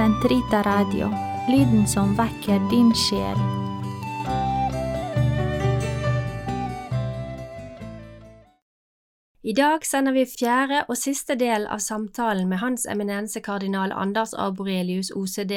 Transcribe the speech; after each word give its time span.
Sentrita 0.00 0.62
Radio, 0.62 1.10
lyden 1.48 1.86
som 1.86 2.14
väcker 2.14 2.70
din 2.70 2.94
själ. 2.94 3.36
I 9.42 9.52
dag 9.52 9.80
vi 10.12 10.26
fjärde 10.26 10.84
och 10.88 10.98
sista 10.98 11.34
del 11.34 11.66
av 11.66 11.78
samtalen 11.78 12.48
med 12.48 12.60
Hans 12.60 12.86
eminense 12.86 13.40
kardinal 13.40 13.92
Anders 13.92 14.34
Arborelius 14.34 15.10
OCD, 15.10 15.52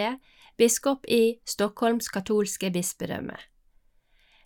biskop 0.58 1.06
i 1.06 1.40
Stockholms 1.46 2.08
katolske 2.08 2.70
bispedöme. 2.70 3.38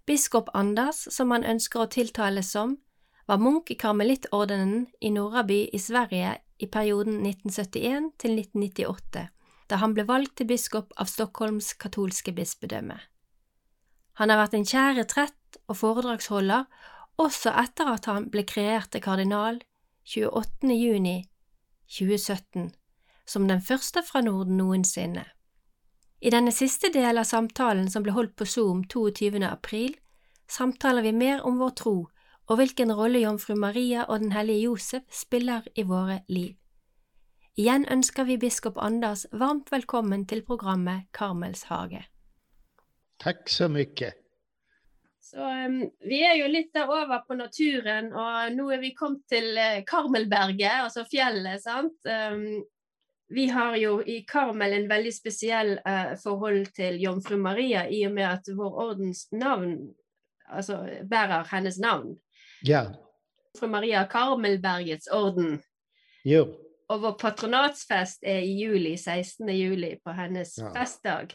Biskop 0.05 0.49
Anders, 0.53 1.07
som 1.09 1.31
han 1.31 1.43
önskar 1.43 1.83
att 1.83 1.91
tilltala 1.91 2.43
som, 2.43 2.77
var 3.25 3.37
munk 3.37 3.71
i 3.71 3.75
karmelittordenen 3.75 4.85
i 4.99 5.11
Norraby 5.11 5.69
i 5.73 5.79
Sverige 5.79 6.37
i 6.57 6.67
perioden 6.67 7.13
1971 7.13 8.03
till 8.17 8.39
1998, 8.39 9.27
da 9.67 9.79
han 9.81 9.93
ble 9.93 10.05
valgt 10.07 10.37
til 10.39 10.49
biskop 10.49 10.93
av 10.97 11.09
Stockholms 11.11 11.73
katolske 11.79 12.33
bispedømme. 12.35 12.97
Han 14.17 14.31
har 14.31 14.39
vært 14.41 14.55
en 14.57 14.65
kjær 14.65 14.95
retrett 14.97 15.59
og 15.67 15.77
foredragsholder 15.77 16.65
også 17.21 17.53
etter 17.61 17.89
at 17.91 18.07
han 18.09 18.29
ble 18.33 18.45
kreert 18.47 18.91
til 18.93 19.03
kardinal 19.03 19.59
28. 20.07 20.73
juni 20.73 21.17
2017, 21.91 22.71
som 23.25 23.47
den 23.47 23.61
første 23.61 24.03
fra 24.05 24.21
Norden 24.25 24.57
noensinne. 24.57 25.25
I 26.21 26.33
denne 26.33 26.51
siste 26.51 26.89
del 26.93 27.19
av 27.21 27.27
samtalen 27.29 27.89
som 27.93 28.05
ble 28.05 28.15
holdt 28.15 28.35
på 28.39 28.47
Zoom 28.49 28.85
22. 28.89 29.43
april, 29.45 29.93
samtaler 30.49 31.05
vi 31.05 31.13
mer 31.13 31.43
om 31.45 31.59
vår 31.61 31.75
tro 31.77 31.97
og 32.47 32.55
hvilken 32.57 32.93
rolle 32.95 33.21
jomfru 33.21 33.57
Maria 33.59 34.05
og 34.07 34.23
den 34.23 34.31
hellige 34.31 34.69
Josef 34.69 35.03
spiller 35.13 35.67
i 35.75 35.83
våre 35.83 36.21
liv. 36.31 36.55
Igjen 37.57 37.87
ønsker 37.89 38.27
vi 38.29 38.35
biskop 38.37 38.75
Anders 38.77 39.23
varmt 39.33 39.71
velkommen 39.73 40.27
til 40.29 40.43
programmet 40.45 41.07
Karmels 41.17 41.63
hage. 41.71 42.03
Tack 43.17 43.49
så 43.49 43.65
mycket. 43.67 44.13
Så 45.25 45.41
um, 45.41 45.79
Vi 46.05 46.19
er 46.21 46.35
jo 46.37 46.51
litt 46.53 46.69
der 46.77 46.85
over 46.85 47.23
på 47.25 47.33
naturen, 47.39 48.11
og 48.13 48.53
nå 48.53 48.67
er 48.75 48.83
vi 48.83 48.91
kommet 48.93 49.25
til 49.33 49.57
uh, 49.57 49.79
Karmelberget, 49.89 50.83
altså 50.83 51.01
fjellet. 51.09 51.63
sant? 51.63 51.97
Um, 52.05 52.61
vi 53.33 53.47
har 53.49 53.73
jo 53.81 53.97
i 54.05 54.19
Karmel 54.29 54.77
en 54.77 54.85
veldig 54.93 55.15
spesiell 55.17 55.79
uh, 55.81 56.13
forhold 56.21 56.69
til 56.77 57.01
jomfru 57.01 57.41
Maria, 57.41 57.87
i 57.89 58.03
og 58.05 58.13
med 58.19 58.27
at 58.35 58.53
vår 58.53 58.79
ordens 58.85 59.25
navn 59.33 59.95
altså 60.45 60.83
bærer 61.09 61.49
hennes 61.49 61.81
navn. 61.81 62.19
Ja, 62.61 62.85
Jomfru 63.49 63.73
Maria 63.73 64.05
Karmelbergets 64.05 65.09
orden. 65.09 65.57
jo. 66.23 66.45
Og 66.89 67.01
vår 67.03 67.17
patronatsfest 67.19 68.23
er 68.23 68.39
i 68.45 68.53
juli, 68.61 68.93
16. 68.97 69.49
juli, 69.49 69.95
på 70.03 70.11
hennes 70.15 70.57
Ja. 70.57 70.69
festdag. 70.73 71.33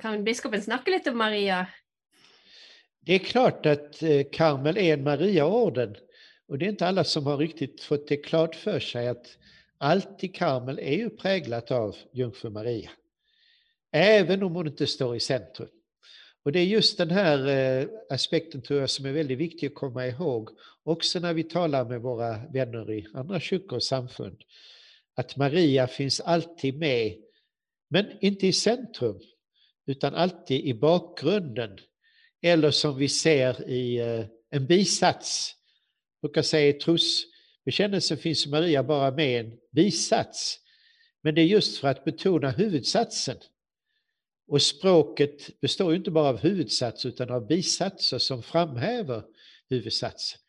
Kan 0.00 0.24
biskopen 0.24 0.62
snakke 0.62 0.90
litt 0.90 1.06
om 1.06 1.18
Maria? 1.18 1.66
Det 3.00 3.14
är 3.14 3.18
klart 3.18 3.66
att 3.66 4.02
eh, 4.02 4.22
Karmel 4.32 4.76
är 4.78 4.92
en 4.94 5.02
Mariaorden. 5.04 5.96
Och 6.48 6.58
det 6.58 6.66
är 6.66 6.70
inte 6.70 6.86
alla 6.86 7.04
som 7.04 7.26
har 7.26 7.36
riktigt 7.36 7.80
fått 7.82 8.08
det 8.08 8.16
klart 8.16 8.54
för 8.54 8.80
sig 8.80 9.08
att 9.08 9.26
allt 9.78 10.24
i 10.24 10.28
Karmel 10.28 10.78
är 10.78 10.96
ju 10.96 11.10
präglat 11.10 11.70
av 11.70 11.96
Jungfru 12.12 12.50
Maria. 12.50 12.90
Även 13.92 14.42
om 14.42 14.54
hon 14.54 14.66
inte 14.66 14.86
står 14.86 15.16
i 15.16 15.20
centrum. 15.20 15.68
Och 16.48 16.52
det 16.52 16.60
är 16.60 16.64
just 16.64 16.98
den 16.98 17.10
här 17.10 17.46
eh, 17.48 17.88
aspekten 18.10 18.62
tror 18.62 18.80
jag 18.80 18.90
som 18.90 19.06
är 19.06 19.12
väldigt 19.12 19.38
viktig 19.38 19.66
att 19.66 19.74
komma 19.74 20.06
ihåg. 20.06 20.48
Också 20.82 21.20
när 21.20 21.34
vi 21.34 21.42
talar 21.42 21.84
med 21.84 22.00
våra 22.00 22.46
vänner 22.46 22.92
i 22.92 23.06
andra 23.14 23.40
kyrkor 23.40 23.76
och 23.76 23.82
samfund. 23.82 24.36
Att 25.16 25.36
Maria 25.36 25.86
finns 25.86 26.20
alltid 26.20 26.78
med, 26.78 27.16
men 27.90 28.06
inte 28.20 28.46
i 28.46 28.52
centrum, 28.52 29.20
utan 29.86 30.14
alltid 30.14 30.64
i 30.64 30.74
bakgrunden. 30.74 31.78
Eller 32.42 32.70
som 32.70 32.98
vi 32.98 33.08
ser 33.08 33.70
i 33.70 33.98
eh, 33.98 34.24
en 34.50 34.66
bisats. 34.66 35.54
Jag 36.20 36.28
brukar 36.28 36.42
säga 36.42 36.68
i 36.68 36.72
trosbekännelsen 36.72 38.18
finns 38.18 38.46
Maria 38.46 38.82
bara 38.82 39.10
med 39.10 39.30
i 39.30 39.36
en 39.36 39.52
bisats. 39.72 40.58
Men 41.22 41.34
det 41.34 41.40
är 41.40 41.46
just 41.46 41.78
för 41.78 41.88
att 41.88 42.04
betona 42.04 42.50
huvudsatsen. 42.50 43.36
Och 44.48 44.62
språket 44.62 45.60
består 45.60 45.90
ju 45.90 45.96
inte 45.96 46.10
bara 46.10 46.28
av 46.28 46.38
huvudsats 46.38 47.06
utan 47.06 47.30
av 47.30 47.46
bisatser 47.46 48.18
som 48.18 48.42
framhäver 48.42 49.22
huvudsatsen. 49.70 50.40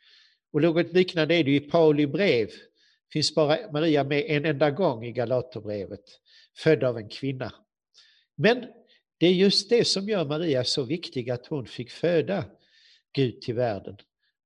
Och 0.52 0.62
något 0.62 0.94
liknande 0.94 1.36
är 1.36 1.44
det 1.44 1.52
ju 1.52 1.58
i 1.58 1.60
Pauli 1.60 2.08
brev. 2.08 2.50
finns 3.14 3.36
bara 3.36 3.72
Maria 3.72 4.04
med 4.04 4.24
en 4.28 4.46
enda 4.46 4.72
gång 4.72 5.06
i 5.06 5.12
Galaterbrevet. 5.12 6.04
Född 6.58 6.84
av 6.84 6.98
en 6.98 7.10
kvinna. 7.10 7.54
Men 8.36 8.66
det 9.18 9.28
är 9.28 9.34
just 9.34 9.70
det 9.70 9.86
som 9.86 10.10
gör 10.10 10.26
Maria 10.26 10.64
så 10.64 10.84
viktig 10.84 11.30
att 11.30 11.48
hon 11.48 11.66
fick 11.66 11.92
föda 11.92 12.46
Gud 13.14 13.42
till 13.42 13.56
världen. 13.56 13.98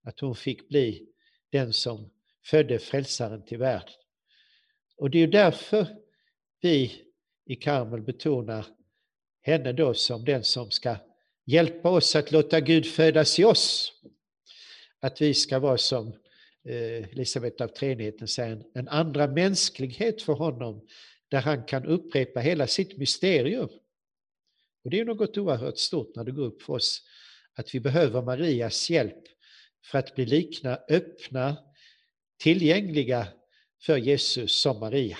Att 0.04 0.20
hon 0.20 0.36
fick 0.36 0.70
bli 0.70 1.08
den 1.52 1.74
som 1.74 2.10
födde 2.46 2.80
frälsaren 2.80 3.46
till 3.46 3.58
världen. 3.58 3.94
Och 4.98 5.10
det 5.10 5.18
är 5.18 5.22
ju 5.22 5.28
därför 5.28 5.88
vi 6.62 7.02
i 7.46 7.56
Karmel 7.56 8.02
betonar 8.02 8.66
henne 9.44 9.74
då 9.74 9.94
som 9.94 10.26
den 10.26 10.44
som 10.44 10.72
ska 10.72 10.96
hjälpa 11.46 11.90
oss 11.90 12.16
att 12.16 12.32
låta 12.32 12.60
Gud 12.60 12.86
födas 12.86 13.40
i 13.40 13.44
oss. 13.44 13.94
Att 15.00 15.22
vi 15.22 15.34
ska 15.34 15.60
vara 15.60 15.78
som 15.78 16.08
eh, 16.66 17.10
Elisabet 17.12 17.62
av 17.62 17.68
treenigheten 17.68 18.28
säger, 18.28 18.52
en- 18.52 18.66
en 18.74 18.88
andra 18.88 19.28
mänsklighet 19.28 20.22
för 20.22 20.34
honom 20.34 20.88
där 21.28 21.42
han 21.42 21.64
kan 21.66 21.86
upprepa 21.86 22.40
hela 22.40 22.68
sitt 22.68 22.98
mysterium. 22.98 23.70
Och 24.84 24.90
det 24.90 25.00
är 25.00 25.06
något 25.06 25.38
oerhört 25.38 25.78
stort 25.78 26.16
när 26.16 26.24
det 26.24 26.32
går 26.32 26.44
upp 26.46 26.62
för 26.62 26.74
oss 26.74 27.02
att 27.54 27.76
vi 27.76 27.80
behöver 27.80 28.22
Marias 28.22 28.90
hjälp 28.90 29.24
för 29.86 29.98
att 29.98 30.16
bli 30.16 30.26
likna, 30.26 30.80
öppna, 30.90 31.58
tillgängliga 32.38 33.28
för 33.82 33.98
Jesus 33.98 34.62
som 34.62 34.80
Maria. 34.80 35.18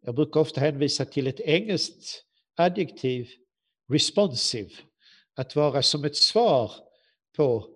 Jag 0.00 0.14
brukar 0.14 0.40
ofta 0.40 0.60
hänvisa 0.60 1.04
till 1.04 1.26
ett 1.26 1.40
engelskt 1.40 2.24
adjektiv, 2.54 3.30
responsive, 3.88 4.70
att 5.34 5.56
vara 5.56 5.82
som 5.82 6.04
ett 6.04 6.16
svar 6.16 6.72
på 7.36 7.68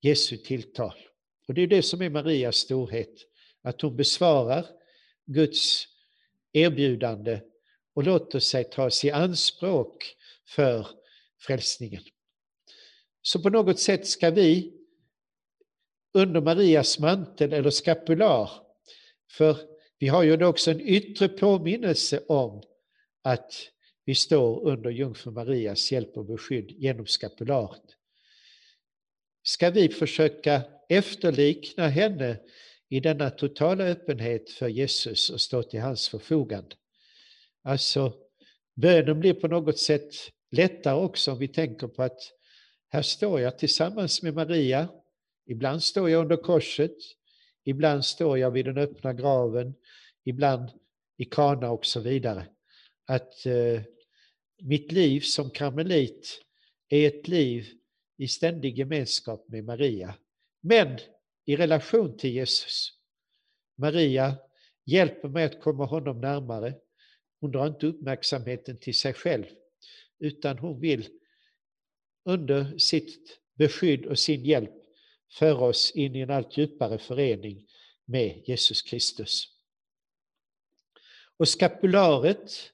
Jesu 0.00 0.36
tilltal. 0.36 0.94
Och 1.48 1.54
det 1.54 1.62
är 1.62 1.66
det 1.66 1.82
som 1.82 2.02
är 2.02 2.10
Marias 2.10 2.56
storhet, 2.56 3.14
att 3.62 3.80
hon 3.80 3.96
besvarar 3.96 4.66
Guds 5.26 5.86
erbjudande 6.52 7.40
och 7.94 8.04
låter 8.04 8.38
sig 8.38 8.64
tas 8.64 9.04
i 9.04 9.10
anspråk 9.10 10.16
för 10.46 10.86
frälsningen. 11.38 12.02
Så 13.22 13.42
på 13.42 13.50
något 13.50 13.80
sätt 13.80 14.06
ska 14.06 14.30
vi 14.30 14.72
under 16.12 16.40
Marias 16.40 16.98
mantel 16.98 17.52
eller 17.52 17.70
skapular, 17.70 18.50
för 19.30 19.58
vi 19.98 20.08
har 20.08 20.22
ju 20.22 20.44
också 20.44 20.70
en 20.70 20.80
yttre 20.80 21.28
påminnelse 21.28 22.24
om 22.28 22.62
att 23.22 23.70
vi 24.04 24.14
står 24.14 24.68
under 24.68 24.90
jungfru 24.90 25.30
Marias 25.30 25.92
hjälp 25.92 26.16
och 26.16 26.24
beskydd 26.24 26.70
genom 26.70 27.06
skapularet. 27.06 27.82
Ska 29.42 29.70
vi 29.70 29.88
försöka 29.88 30.62
efterlikna 30.88 31.88
henne 31.88 32.40
i 32.88 33.00
denna 33.00 33.30
totala 33.30 33.84
öppenhet 33.84 34.50
för 34.50 34.68
Jesus 34.68 35.30
och 35.30 35.40
stå 35.40 35.62
till 35.62 35.80
hans 35.80 36.08
förfogande. 36.08 36.76
Alltså, 37.62 38.12
bönen 38.74 39.20
blir 39.20 39.34
på 39.34 39.48
något 39.48 39.78
sätt 39.78 40.14
lättare 40.50 40.94
också 40.94 41.32
om 41.32 41.38
vi 41.38 41.48
tänker 41.48 41.86
på 41.86 42.02
att 42.02 42.20
här 42.88 43.02
står 43.02 43.40
jag 43.40 43.58
tillsammans 43.58 44.22
med 44.22 44.34
Maria. 44.34 44.88
Ibland 45.46 45.82
står 45.82 46.10
jag 46.10 46.20
under 46.20 46.36
korset, 46.36 46.96
ibland 47.64 48.04
står 48.04 48.38
jag 48.38 48.50
vid 48.50 48.64
den 48.64 48.78
öppna 48.78 49.12
graven, 49.12 49.74
ibland 50.24 50.70
i 51.16 51.24
Kana 51.24 51.70
och 51.70 51.86
så 51.86 52.00
vidare. 52.00 52.46
Att 53.06 53.46
eh, 53.46 53.80
mitt 54.62 54.92
liv 54.92 55.20
som 55.20 55.50
karmelit 55.50 56.40
är 56.88 57.08
ett 57.08 57.28
liv 57.28 57.66
i 58.16 58.28
ständig 58.28 58.78
gemenskap 58.78 59.48
med 59.48 59.64
Maria. 59.64 60.14
Men 60.60 60.98
i 61.44 61.56
relation 61.56 62.16
till 62.16 62.30
Jesus. 62.30 62.92
Maria 63.76 64.36
hjälper 64.84 65.28
mig 65.28 65.44
att 65.44 65.60
komma 65.60 65.84
honom 65.84 66.20
närmare. 66.20 66.74
Hon 67.40 67.50
drar 67.50 67.66
inte 67.66 67.86
uppmärksamheten 67.86 68.78
till 68.78 68.94
sig 68.94 69.12
själv, 69.14 69.44
utan 70.18 70.58
hon 70.58 70.80
vill 70.80 71.08
under 72.24 72.78
sitt 72.78 73.38
beskydd 73.54 74.06
och 74.06 74.18
sin 74.18 74.44
hjälp 74.44 74.74
föra 75.32 75.64
oss 75.64 75.92
in 75.94 76.16
i 76.16 76.20
en 76.20 76.30
allt 76.30 76.56
djupare 76.56 76.98
förening 76.98 77.66
med 78.04 78.42
Jesus 78.46 78.82
Kristus. 78.82 79.48
Och 81.36 81.48
skapularet 81.48 82.73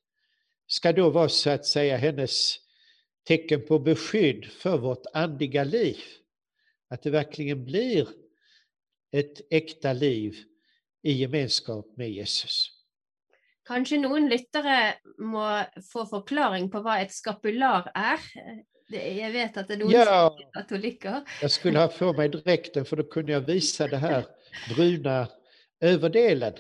ska 0.71 0.93
då 0.93 1.11
vara 1.11 1.29
så 1.29 1.51
att 1.51 1.67
säga 1.67 1.97
hennes 1.97 2.57
tecken 3.27 3.67
på 3.67 3.79
beskydd 3.79 4.45
för 4.45 4.79
vårt 4.79 5.03
andliga 5.13 5.65
liv. 5.65 5.97
Att 6.91 7.03
det 7.03 7.11
verkligen 7.11 7.65
blir 7.65 8.09
ett 9.13 9.41
äkta 9.51 9.93
liv 9.93 10.37
i 11.03 11.13
gemenskap 11.13 11.97
med 11.97 12.11
Jesus. 12.11 12.71
Kanskje 13.69 13.99
noen 13.99 14.29
lyttere 14.29 14.95
må 15.19 15.43
få 15.93 16.07
forklaring 16.07 16.71
på 16.71 16.81
hva 16.83 17.01
et 17.03 17.13
skapular? 17.15 17.91
Det, 18.91 19.03
jag 19.15 19.31
vet 19.31 19.57
att 19.57 19.69
det 19.69 19.75
är 19.75 19.79
noen 19.79 19.93
Ja. 19.93 20.31
som 20.31 20.47
är 20.47 20.53
katoliker. 20.53 21.23
Jag 21.43 21.51
skulle 21.51 21.79
ha 21.79 21.89
på 21.89 22.13
mig 22.13 22.29
dräkten 22.29 22.85
för 22.85 22.97
då 22.97 23.03
kunde 23.03 23.33
jag 23.33 23.41
visa 23.41 23.87
det 23.89 23.97
här 23.97 24.25
bruna 24.75 25.29
överdelen. 25.81 26.55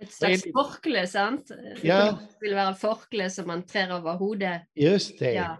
Et 0.00 0.12
slags 0.12 0.42
forkle, 0.52 1.06
sant? 1.06 1.50
Ja. 1.82 2.18
Det 2.40 2.46
vil 2.48 2.54
være 2.54 2.74
forkle 2.80 3.30
som 3.30 3.46
man 3.48 3.62
trer 3.66 3.94
over 3.96 4.18
hodet. 4.20 4.66
Just 4.76 5.18
det. 5.18 5.32
Ja. 5.34 5.56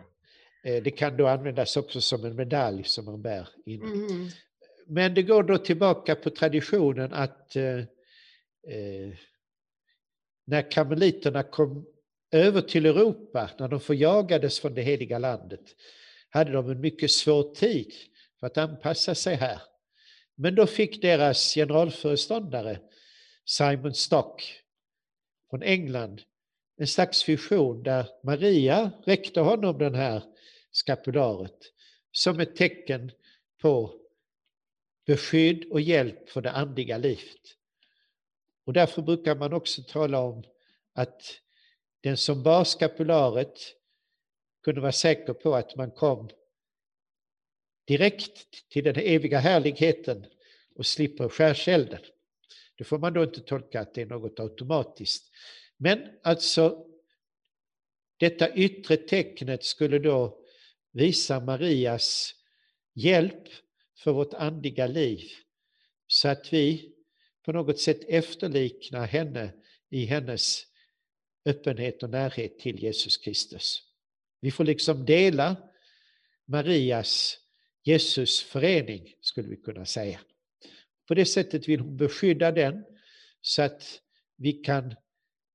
Eh, 0.65 0.83
Det 0.83 0.91
kan 0.91 1.17
då 1.17 1.27
användas 1.27 1.77
också 1.77 2.01
som 2.01 2.25
en 2.25 2.37
medalj 2.37 2.85
som 2.85 3.05
man 3.05 3.23
bär 3.23 3.49
in. 3.67 3.81
Mhm. 3.81 4.31
Men 4.87 5.15
det 5.15 5.23
går 5.23 5.43
då 5.43 5.59
tillbaka 5.59 6.15
på 6.15 6.31
traditionen 6.31 7.13
att 7.13 7.57
eh, 7.57 7.79
eh, 8.69 9.15
när 10.47 10.71
karmeliterna 10.71 11.43
kom 11.43 11.87
över 12.33 12.61
till 12.61 12.87
Europa, 12.87 13.51
när 13.59 13.69
de 13.69 13.81
förjagades 13.81 14.61
från 14.61 14.75
det 14.75 14.83
heliga 14.83 15.19
landet, 15.19 15.61
hade 16.31 16.53
de 16.53 16.71
en 16.71 16.81
mycket 16.81 17.11
svår 17.11 17.55
tid 17.55 17.93
för 18.41 18.47
att 18.47 18.59
anpassa 18.59 19.15
sig 19.15 19.35
här. 19.35 19.61
Men 20.35 20.55
då 20.55 20.67
fick 20.67 21.03
deras 21.03 21.55
generalföreståndare 21.55 22.79
Simon 23.49 23.95
Stock 23.95 24.63
från 25.51 25.63
England 25.63 26.23
en 26.77 26.87
slags 26.87 27.29
vision 27.29 27.83
där 27.83 28.09
Maria 28.23 28.93
räckte 29.05 29.41
honom 29.41 29.79
den 29.79 29.95
här 29.95 30.23
skapularet 30.71 31.73
som 32.13 32.41
ett 32.41 32.57
tecken 32.57 33.13
på 33.63 34.01
beskydd 35.07 35.73
och 35.73 35.81
hjälp 35.81 36.29
för 36.29 36.41
det 36.41 36.51
andliga 36.51 36.99
livet. 36.99 37.41
Och 38.65 38.73
därför 38.73 39.03
brukar 39.03 39.37
man 39.37 39.53
också 39.53 39.83
tala 39.83 40.21
om 40.21 40.45
att 40.93 41.41
den 42.01 42.17
som 42.17 42.43
bar 42.43 42.65
skapularet 42.65 43.59
kunde 44.63 44.81
vara 44.81 44.93
säker 44.93 45.33
på 45.33 45.55
att 45.55 45.77
man 45.77 45.91
kom 45.91 46.29
direkt 47.87 48.69
till 48.69 48.85
den 48.85 48.97
eviga 48.97 49.39
härligheten 49.39 50.27
och 50.75 50.87
slipper 50.87 51.29
skärselden. 51.29 52.01
Det 52.77 52.85
får 52.85 52.99
man 52.99 53.13
då 53.13 53.23
inte 53.23 53.41
tolka 53.41 53.81
att 53.81 53.95
det 53.95 54.03
är 54.03 54.07
något 54.07 54.41
automatiskt. 54.41 55.31
Men 55.77 55.99
alltså, 56.23 56.87
detta 58.17 58.55
yttre 58.55 58.97
tecknet 58.97 59.65
skulle 59.65 59.99
då 59.99 60.39
visa 60.93 61.41
Marias 61.41 62.35
hjälp 62.95 63.45
för 63.99 64.13
vårt 64.13 64.35
andliga 64.35 64.87
liv 64.87 65.21
så 66.07 66.29
att 66.29 66.53
vi 66.53 66.93
på 67.45 67.53
något 67.53 67.81
sätt 67.81 68.01
efterliknar 68.09 69.07
henne 69.07 69.53
i 69.91 70.05
hennes 70.05 70.63
öppenhet 71.45 72.03
och 72.03 72.11
närhet 72.11 72.59
till 72.59 72.83
Jesus 72.83 73.17
Kristus. 73.17 73.83
Vi 74.41 74.51
får 74.51 74.65
liksom 74.65 75.05
dela 75.05 75.57
Marias 76.45 77.39
Jesus 77.83 78.41
förening 78.41 79.15
skulle 79.21 79.49
vi 79.49 79.57
kunna 79.57 79.87
säga. 79.87 80.21
På 81.09 81.15
det 81.15 81.27
sättet 81.27 81.69
vill 81.69 81.81
hon 81.81 81.97
beskydda 81.97 82.53
den 82.53 82.85
så 83.41 83.63
att 83.63 84.01
vi 84.37 84.53
kan 84.53 84.95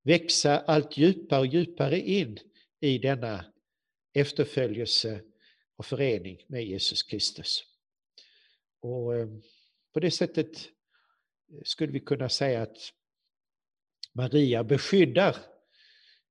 växa 0.02 0.58
allt 0.58 0.96
djupare 0.96 1.40
och 1.40 1.46
djupare 1.46 2.00
in 2.00 2.38
i 2.80 2.98
denna 2.98 3.44
efterföljelse 4.14 5.20
och 5.76 5.86
förening 5.86 6.44
med 6.46 6.64
Jesus 6.64 7.02
Kristus. 7.02 7.64
Och 8.80 9.16
eh, 9.16 9.28
på 9.92 10.00
det 10.00 10.10
sättet 10.10 10.68
skulle 11.64 11.92
vi 11.92 12.00
kunna 12.00 12.28
säga 12.28 12.62
att 12.62 12.92
Maria 14.14 14.64
beskyddar 14.64 15.36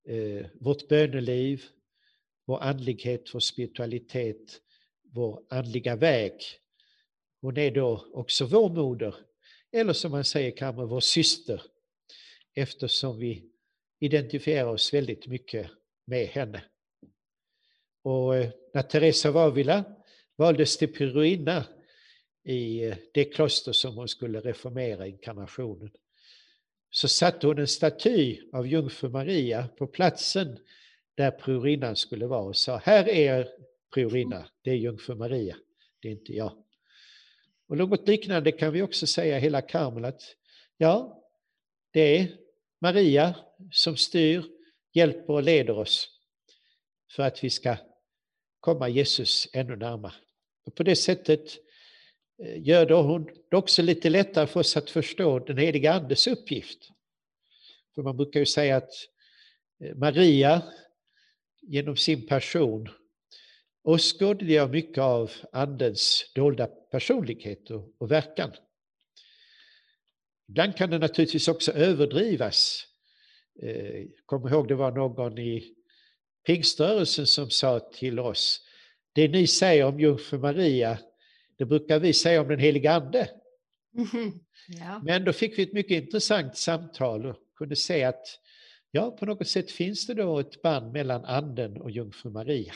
eh, 0.07 0.45
vårt 0.59 0.87
böneliv, 0.87 1.63
vår 2.45 2.61
andlighet, 2.63 3.33
vår 3.33 3.39
spiritualitet, 3.39 4.61
vår 5.01 5.43
andliga 5.49 5.95
väg. 5.95 6.33
Hon 7.41 7.57
är 7.57 7.71
då 7.71 8.07
också 8.13 8.45
vår 8.45 8.69
moder, 8.69 9.15
eller 9.71 9.93
som 9.93 10.11
man 10.11 10.23
säger 10.23 10.51
kanske 10.51 10.85
vår 10.85 10.99
syster, 10.99 11.61
eftersom 12.53 13.19
vi 13.19 13.51
identifierar 13.99 14.67
oss 14.67 14.93
väldigt 14.93 15.27
mycket 15.27 15.67
med 16.05 16.27
henne. 16.27 16.63
Och 18.03 18.35
eh, 18.35 18.49
när 18.73 18.81
Teresa 18.81 19.29
av 19.29 19.37
Avila 19.37 19.83
valdes 20.35 20.77
till 20.77 20.93
Pyruina 20.93 21.65
i 22.43 22.85
eh, 22.85 22.95
det 23.13 23.25
kloster 23.25 23.71
som 23.71 23.95
hon 23.95 24.07
skulle 24.07 24.39
reformera 24.39 25.07
inkarnationen, 25.07 25.91
så 26.89 27.07
satte 27.07 27.47
hon 27.47 27.59
en 27.59 27.67
staty 27.67 28.39
av 28.53 28.67
jungfru 28.67 29.09
Maria 29.09 29.67
på 29.77 29.87
platsen 29.87 30.59
där 31.15 31.31
priorinnan 31.31 31.95
skulle 31.95 32.27
vara 32.27 32.43
och 32.43 32.57
sa, 32.57 32.77
här 32.77 33.09
är 33.09 33.47
priorinna, 33.93 34.47
det 34.61 34.71
är 34.71 34.75
jungfru 34.75 35.15
Maria, 35.15 35.57
det 36.01 36.07
är 36.07 36.11
inte 36.11 36.33
jag. 36.33 36.63
Och 37.71 37.77
något 37.77 38.07
liknande 38.07 38.51
kan 38.51 38.73
vi 38.73 38.81
också 38.81 39.07
säga 39.07 39.37
i 39.37 39.41
hela 39.41 39.61
Karmel 39.61 40.05
att 40.05 40.35
ja, 40.77 41.23
det 41.91 42.17
är 42.17 42.27
Maria 42.81 43.35
som 43.71 43.97
styr, 43.97 44.45
hjälper 44.93 45.33
och 45.33 45.43
leder 45.43 45.77
oss 45.77 46.09
för 47.11 47.23
att 47.23 47.43
vi 47.43 47.49
ska 47.49 47.75
komma 48.59 48.89
Jesus 48.89 49.47
ännu 49.53 49.75
närmare. 49.75 50.13
Och 50.65 50.75
på 50.75 50.83
det 50.83 50.95
sättet 50.95 51.57
eh, 52.43 52.67
gör 52.67 52.85
då 52.85 53.01
hon 53.01 53.29
det 53.49 53.57
också 53.57 53.81
lite 53.81 54.09
lättare 54.09 54.47
för 54.47 54.59
oss 54.59 54.77
att 54.77 54.89
förstå 54.89 55.39
den 55.39 55.57
heliga 55.57 55.93
Andes 55.93 56.27
uppgift. 56.27 56.89
För 57.95 58.01
man 58.01 58.17
brukar 58.17 58.39
ju 58.39 58.45
säga 58.45 58.77
att 58.77 58.93
eh, 59.83 59.95
Maria 59.95 60.61
genom 61.61 61.97
sin 61.97 62.27
person 62.27 62.89
åskådliggör 63.83 64.67
mycket 64.67 64.97
av 64.97 65.31
Andens 65.51 66.31
dolda 66.35 66.67
personlighet 66.67 67.71
och, 67.71 67.95
och 67.97 68.11
verkan. 68.11 68.51
Ibland 70.49 70.75
kan 70.75 70.89
det 70.89 70.97
naturligtvis 70.97 71.47
också 71.47 71.71
överdrivas. 71.71 72.87
Eh, 73.61 74.05
Kom 74.25 74.47
ihåg 74.47 74.67
det 74.67 74.75
var 74.75 74.91
någon 74.91 75.37
i 75.37 75.75
pingströrelsen 76.45 77.27
som 77.27 77.49
sa 77.49 77.79
till 77.79 78.19
oss, 78.19 78.61
det 79.13 79.27
ni 79.27 79.47
säger 79.47 79.85
om 79.85 79.99
jungfru 79.99 80.37
Maria, 80.39 80.97
det 81.57 81.65
brukar 81.65 81.99
vi 81.99 82.13
säga 82.13 82.41
om 82.41 82.47
den 82.47 82.59
heliga 82.59 82.93
Ande. 82.93 83.29
Mhm. 83.93 84.39
Ja. 84.67 85.01
Men 85.03 85.23
då 85.23 85.33
fick 85.33 85.57
vi 85.57 85.63
ett 85.63 85.73
mycket 85.73 86.03
intressant 86.03 86.57
samtal 86.57 87.25
och 87.25 87.35
kunde 87.55 87.75
se 87.75 88.03
att 88.03 88.25
ja, 88.91 89.11
på 89.11 89.25
något 89.25 89.47
sätt 89.47 89.71
finns 89.71 90.07
det 90.07 90.13
då 90.13 90.39
ett 90.39 90.61
band 90.61 90.93
mellan 90.93 91.25
anden 91.25 91.81
och 91.81 91.91
jungfru 91.91 92.29
Maria. 92.29 92.73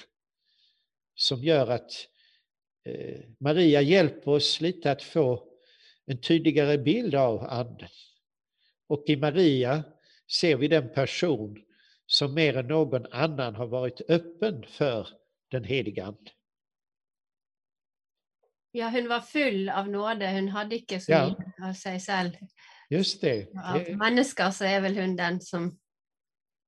Som 1.16 1.44
gör 1.44 1.68
att 1.68 1.92
eh, 2.86 3.22
Maria 3.40 3.82
hjälper 3.82 4.32
oss 4.32 4.62
lite 4.62 4.92
att 4.92 5.04
få 5.04 5.48
en 6.06 6.22
tydligare 6.22 6.78
bild 6.78 7.16
av 7.16 7.44
anden. 7.44 7.90
Och 8.88 9.04
i 9.08 9.16
Maria 9.16 9.84
ser 10.40 10.56
vi 10.56 10.68
den 10.68 10.94
person 10.94 11.66
som 12.06 12.34
mer 12.34 12.58
än 12.58 12.68
någon 12.68 13.06
annan 13.12 13.56
har 13.56 13.68
varit 13.68 14.02
öppen 14.10 14.66
för 14.68 15.08
den 15.52 15.64
heliga 15.64 16.06
ande. 16.06 16.32
ja, 18.76 18.90
hun 18.90 19.08
var 19.08 19.22
full 19.22 19.70
av 19.70 19.90
nåde. 19.90 20.28
Hun 20.28 20.48
hadde 20.50 20.76
ikke 20.76 21.00
så 21.00 21.12
Ja. 21.12 21.36
av 21.64 21.74
seg 21.74 22.02
selv. 22.02 22.36
Just 22.90 23.22
det. 23.22 23.48
Av 23.64 23.80
det 23.80 23.96
mennesker 23.98 24.52
så 24.52 24.66
er 24.66 24.82
vel 24.82 24.98
hun 25.00 25.16
den 25.18 25.42
som 25.42 25.72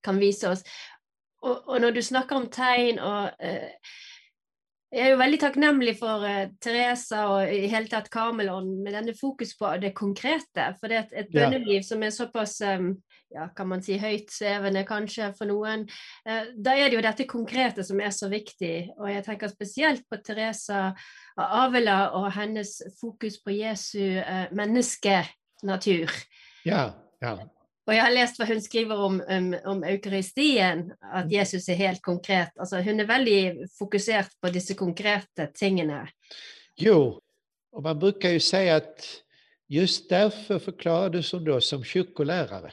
kan 0.03 0.19
vise 0.19 0.49
oss. 0.49 0.63
Og, 1.41 1.67
og 1.67 1.81
når 1.81 1.91
du 1.91 2.01
snakker 2.01 2.35
om 2.35 2.49
tegn 2.49 2.99
og 2.99 3.31
eh, 3.39 3.69
Jeg 4.87 5.03
er 5.03 5.09
jo 5.11 5.17
veldig 5.19 5.37
takknemlig 5.41 5.93
for 5.99 6.23
eh, 6.23 6.45
Teresa 6.63 7.25
og 7.33 7.49
i 7.51 7.67
hele 7.67 7.89
tatt 7.91 8.07
Karmelånden 8.13 8.77
med 8.85 8.93
denne 8.95 9.15
fokus 9.19 9.51
på 9.59 9.73
det 9.81 9.91
konkrete. 9.97 10.69
For 10.79 10.87
det 10.87 10.95
er 10.97 11.03
et, 11.03 11.15
et 11.25 11.33
Ja. 11.35 11.49
bønneliv 11.49 11.83
som 11.83 12.03
er 12.07 12.13
såpass 12.15 12.61
eh, 12.63 12.85
ja, 13.35 13.49
kan 13.57 13.67
man 13.67 13.83
si 13.83 13.97
høytsvevende 13.99 14.85
kanskje 14.87 15.33
for 15.35 15.49
noen. 15.51 15.83
Eh, 16.23 16.53
da 16.55 16.77
er 16.77 16.87
det 16.87 16.95
jo 16.95 17.03
dette 17.03 17.27
konkrete 17.27 17.83
som 17.83 17.99
er 17.99 18.15
så 18.15 18.29
viktig. 18.31 18.93
Og 18.95 19.11
jeg 19.11 19.25
tenker 19.27 19.51
spesielt 19.51 20.07
på 20.07 20.21
Teresa 20.23 20.93
Avela 21.35 22.13
og 22.15 22.31
hennes 22.37 22.77
fokus 23.01 23.41
på 23.43 23.57
Jesu 23.59 23.99
eh, 23.99 24.47
menneskenatur. 24.55 26.15
Ja, 26.63 26.93
ja. 27.21 27.35
Og 27.87 27.93
jeg 27.95 28.03
har 28.03 28.11
lest 28.11 28.39
hva 28.39 28.45
hun 28.49 28.59
skriver 28.61 28.95
om, 28.99 29.21
om, 29.31 29.45
om 29.65 29.83
eukaristien, 29.87 30.89
at 31.13 31.31
Jesus 31.31 31.69
er 31.69 31.77
helt 31.79 32.01
konkret. 32.03 32.49
Altså, 32.59 32.81
hun 32.83 32.99
er 32.99 33.07
veldig 33.07 33.69
fokusert 33.79 34.33
på 34.41 34.49
disse 34.51 34.75
konkrete 34.75 35.47
tingene. 35.55 36.01
Jo, 36.77 37.21
och 37.71 37.83
man 37.83 37.99
brukar 37.99 38.29
ju 38.29 38.39
säga 38.39 38.75
att 38.75 39.05
just 39.67 40.09
därför 40.09 40.59
förklarades 40.59 41.31
hon 41.31 41.43
då 41.43 41.61
som 41.61 41.83
kyrkolärare. 41.83 42.71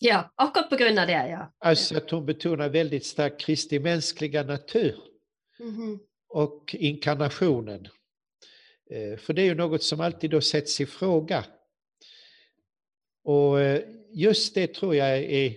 Ja, 0.00 0.30
akkurat 0.34 0.70
på 0.70 0.76
grunn 0.76 0.98
av 0.98 1.06
det, 1.06 1.28
ja. 1.28 1.52
Alltså 1.58 1.96
att 1.96 2.10
hon 2.10 2.26
betonar 2.26 2.68
väldigt 2.68 3.06
starkt 3.06 3.40
Kristi 3.40 3.78
mänskliga 3.78 4.42
natur 4.42 4.94
Mhm. 5.58 5.98
och 6.28 6.74
inkarnationen. 6.78 7.88
Eh, 8.90 9.18
För 9.18 9.32
det 9.32 9.42
är 9.42 9.46
ju 9.46 9.54
något 9.54 9.82
som 9.82 10.00
alltid 10.00 10.30
då 10.30 10.40
sätts 10.40 10.80
i 10.80 10.86
fråga. 10.86 11.44
Och 13.26 13.60
eh, 13.60 13.82
just 14.12 14.54
det 14.54 14.74
tror 14.74 14.94
jag 14.94 15.18
är 15.18 15.56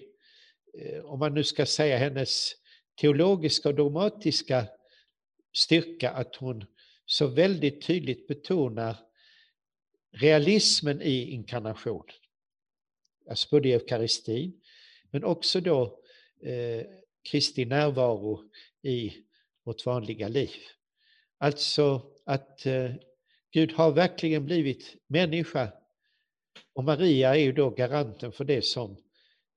eh, 0.74 1.06
om 1.06 1.20
man 1.20 1.34
nu 1.34 1.44
ska 1.44 1.66
säga 1.66 1.98
hennes 1.98 2.52
teologiska 3.02 3.70
och 3.70 3.76
dogmatiska 3.76 4.68
styrka, 5.54 6.10
att 6.12 6.36
hon 6.36 6.66
så 7.06 7.28
väldigt 7.28 7.82
tydligt 7.82 8.28
betonar 8.28 8.98
realismen 10.12 11.02
i 11.02 11.32
inkarnation. 11.32 12.04
Alltså 13.30 13.48
både 13.52 13.70
i 13.70 13.74
eukaristin, 13.74 14.62
men 15.12 15.24
också 15.24 15.62
då 15.62 16.00
eh, 16.44 16.86
Kristi 17.32 17.66
närvaro 17.66 18.50
i 18.82 19.14
vårt 19.64 19.86
vanliga 19.86 20.28
liv. 20.28 20.60
Alltså 21.38 22.02
att 22.26 22.66
eh, 22.66 22.92
Gud 23.52 23.72
har 23.72 23.92
verkligen 23.92 24.46
blivit 24.46 24.96
människa 25.08 25.79
och 26.80 26.86
Maria 26.86 27.36
är 27.36 27.40
ju 27.40 27.52
då 27.52 27.70
garanten 27.70 28.32
för 28.32 28.44
det 28.44 28.66
som 28.66 28.92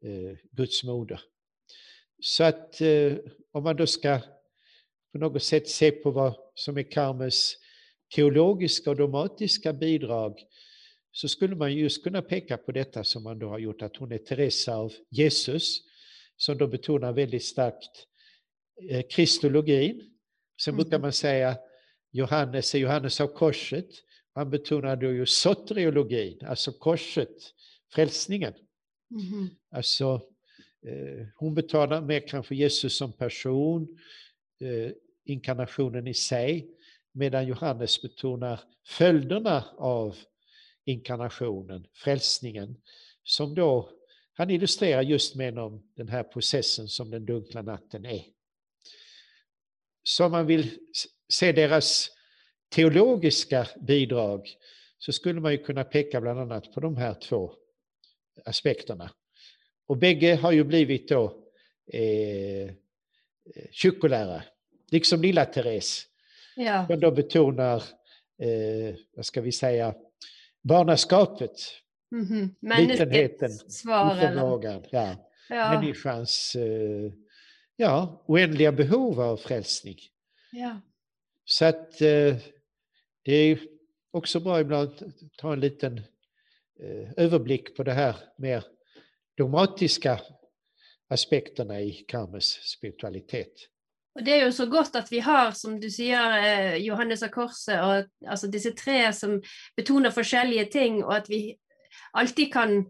eh, 0.04 0.36
Guds 0.50 0.84
moder. 0.84 1.20
Så 2.20 2.44
att 2.44 2.80
eh, 2.80 3.12
om 3.52 3.62
man 3.64 3.76
då 3.76 3.86
ska 3.86 4.20
på 5.12 5.18
något 5.18 5.42
sätt 5.42 5.68
se 5.68 5.90
på 5.90 6.10
vad 6.10 6.34
som 6.54 6.78
är 6.78 6.82
Karmels 6.82 7.56
teologiska 8.14 8.90
och 8.90 8.96
dogmatiska 8.96 9.72
bidrag 9.72 10.38
så 11.12 11.28
skulle 11.28 11.56
man 11.56 11.74
just 11.74 12.04
kunna 12.04 12.22
peka 12.22 12.56
på 12.56 12.72
detta 12.72 13.04
som 13.04 13.22
man 13.22 13.38
då 13.38 13.48
har 13.48 13.58
gjort, 13.58 13.82
att 13.82 13.96
hon 13.96 14.12
är 14.12 14.18
Teresa 14.18 14.76
av 14.76 14.92
Jesus, 15.10 15.80
som 16.36 16.58
då 16.58 16.66
betonar 16.66 17.12
väldigt 17.12 17.44
starkt 17.44 18.06
eh, 18.90 19.02
kristologin. 19.10 20.02
Sen 20.64 20.76
brukar 20.76 20.96
mm. 20.96 21.02
man 21.02 21.12
säga 21.12 21.58
Johannes 22.10 22.74
är 22.74 22.78
Johannes 22.78 23.20
av 23.20 23.26
korset. 23.26 23.88
Han 24.34 24.50
betonar 24.50 24.96
då 24.96 25.12
ju 25.12 25.26
soteriologin, 25.26 26.46
alltså 26.46 26.72
korset, 26.72 27.54
frälsningen. 27.92 28.54
Mm. 29.10 29.48
Alltså, 29.70 30.22
eh, 30.86 31.26
hon 31.36 31.54
betonar 31.54 32.00
mer 32.00 32.28
kanske 32.28 32.54
Jesus 32.54 32.96
som 32.96 33.12
person, 33.12 33.98
eh, 34.60 34.92
inkarnationen 35.24 36.06
i 36.06 36.14
sig, 36.14 36.68
medan 37.12 37.46
Johannes 37.46 38.02
betonar 38.02 38.60
följderna 38.86 39.64
av 39.76 40.16
inkarnationen, 40.84 41.86
frälsningen, 41.92 42.76
som 43.22 43.54
då 43.54 43.90
han 44.34 44.50
illustrerar 44.50 45.02
just 45.02 45.34
med 45.34 45.54
den 45.96 46.08
här 46.08 46.22
processen 46.22 46.88
som 46.88 47.10
den 47.10 47.24
dunkla 47.24 47.62
natten 47.62 48.04
är. 48.04 48.24
Så 50.02 50.28
man 50.28 50.46
vill 50.46 50.78
se 51.28 51.52
deras 51.52 52.10
teologiska 52.72 53.66
bidrag 53.80 54.48
så 54.98 55.12
skulle 55.12 55.40
man 55.40 55.52
ju 55.52 55.58
kunna 55.58 55.84
peka 55.84 56.20
bland 56.20 56.40
annat 56.40 56.72
på 56.74 56.80
de 56.80 56.96
här 56.96 57.14
två 57.14 57.52
aspekterna. 58.44 59.10
Och 59.86 59.96
bägge 59.96 60.34
har 60.34 60.52
ju 60.52 60.64
blivit 60.64 61.08
då 61.08 61.24
eh, 61.92 62.74
kyrkolärare, 63.70 64.44
liksom 64.90 65.22
lilla 65.22 65.44
Therese. 65.44 66.06
Ja. 66.56 66.86
Som 66.86 67.00
då 67.00 67.10
betonar, 67.10 67.82
eh, 68.42 68.94
vad 69.16 69.26
ska 69.26 69.40
vi 69.40 69.52
säga, 69.52 69.94
barnaskapet. 70.62 71.50
Mm 72.12 72.26
-hmm. 72.26 72.86
Litenheten, 72.88 73.50
oförmågan, 73.84 74.84
ja. 74.90 75.16
ja. 75.48 75.80
människans 75.80 76.56
eh, 76.56 77.12
ja, 77.76 78.24
oändliga 78.26 78.72
behov 78.72 79.20
av 79.20 79.36
frälsning. 79.36 79.98
Ja. 80.52 80.80
Så 81.44 81.64
att 81.64 82.00
eh, 82.00 82.36
det 83.24 83.32
är 83.32 83.58
också 84.10 84.40
bra 84.40 84.60
ibland 84.60 84.88
att 84.88 85.02
ta 85.36 85.52
en 85.52 85.60
liten 85.60 85.98
eh, 86.80 87.12
överblick 87.16 87.76
på 87.76 87.82
det 87.82 87.92
här 87.92 88.16
mer 88.38 88.64
dogmatiska 89.36 90.20
aspekterna 91.08 91.80
i 91.80 91.92
karmes 91.92 92.46
spiritualitet. 92.46 93.52
Och 94.14 94.24
Det 94.24 94.40
är 94.40 94.46
ju 94.46 94.52
så 94.52 94.66
gott 94.66 94.96
att 94.96 95.12
vi 95.12 95.20
har, 95.20 95.50
som 95.50 95.80
du 95.80 95.90
säger, 95.90 96.72
eh, 96.72 96.76
Johannes 96.76 97.22
av 97.22 97.28
Korset 97.28 97.80
och 97.80 98.28
alltså 98.30 98.46
dessa 98.46 98.70
tre 98.70 99.12
som 99.12 99.42
betonar 99.76 100.44
olika 100.46 100.70
ting 100.70 101.04
och 101.04 101.16
att 101.16 101.30
vi 101.30 101.58
alltid 102.12 102.52
kan 102.52 102.86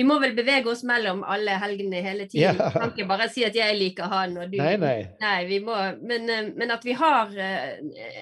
vi 0.00 0.04
må 0.08 0.16
vel 0.22 0.32
bevege 0.32 0.70
oss 0.72 0.80
mellom 0.88 1.20
alle 1.28 1.58
helgene 1.60 1.98
hele 2.00 2.24
tiden. 2.24 2.56
Ja. 2.56 2.68
Vi 2.72 2.80
kan 2.80 2.92
ikke 2.94 3.08
bare 3.10 3.26
si 3.28 3.42
at 3.44 3.56
jeg 3.56 3.76
liker 3.76 4.08
han 4.08 4.38
og 4.40 4.48
du. 4.48 4.56
Nei, 4.56 4.76
nei. 4.80 5.00
nei 5.20 5.40
vi 5.44 5.58
må, 5.60 5.74
men, 6.00 6.24
eh, 6.32 6.46
men, 6.56 6.70
at 6.72 6.86
vi 6.88 6.94
har 6.96 7.34
eh, 7.36 7.74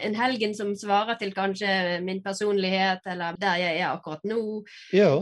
en 0.09 0.17
helgen 0.19 0.57
som 0.59 0.73
svarer 0.75 1.21
til 1.21 1.31
kanskje 1.37 2.01
min 2.03 2.19
personlighet, 2.25 3.07
eller 3.07 3.39
der 3.39 3.61
jeg 3.63 3.77
er 3.77 3.93
akkurat 3.93 4.27
nå. 4.27 4.41
Ja. 4.97 5.13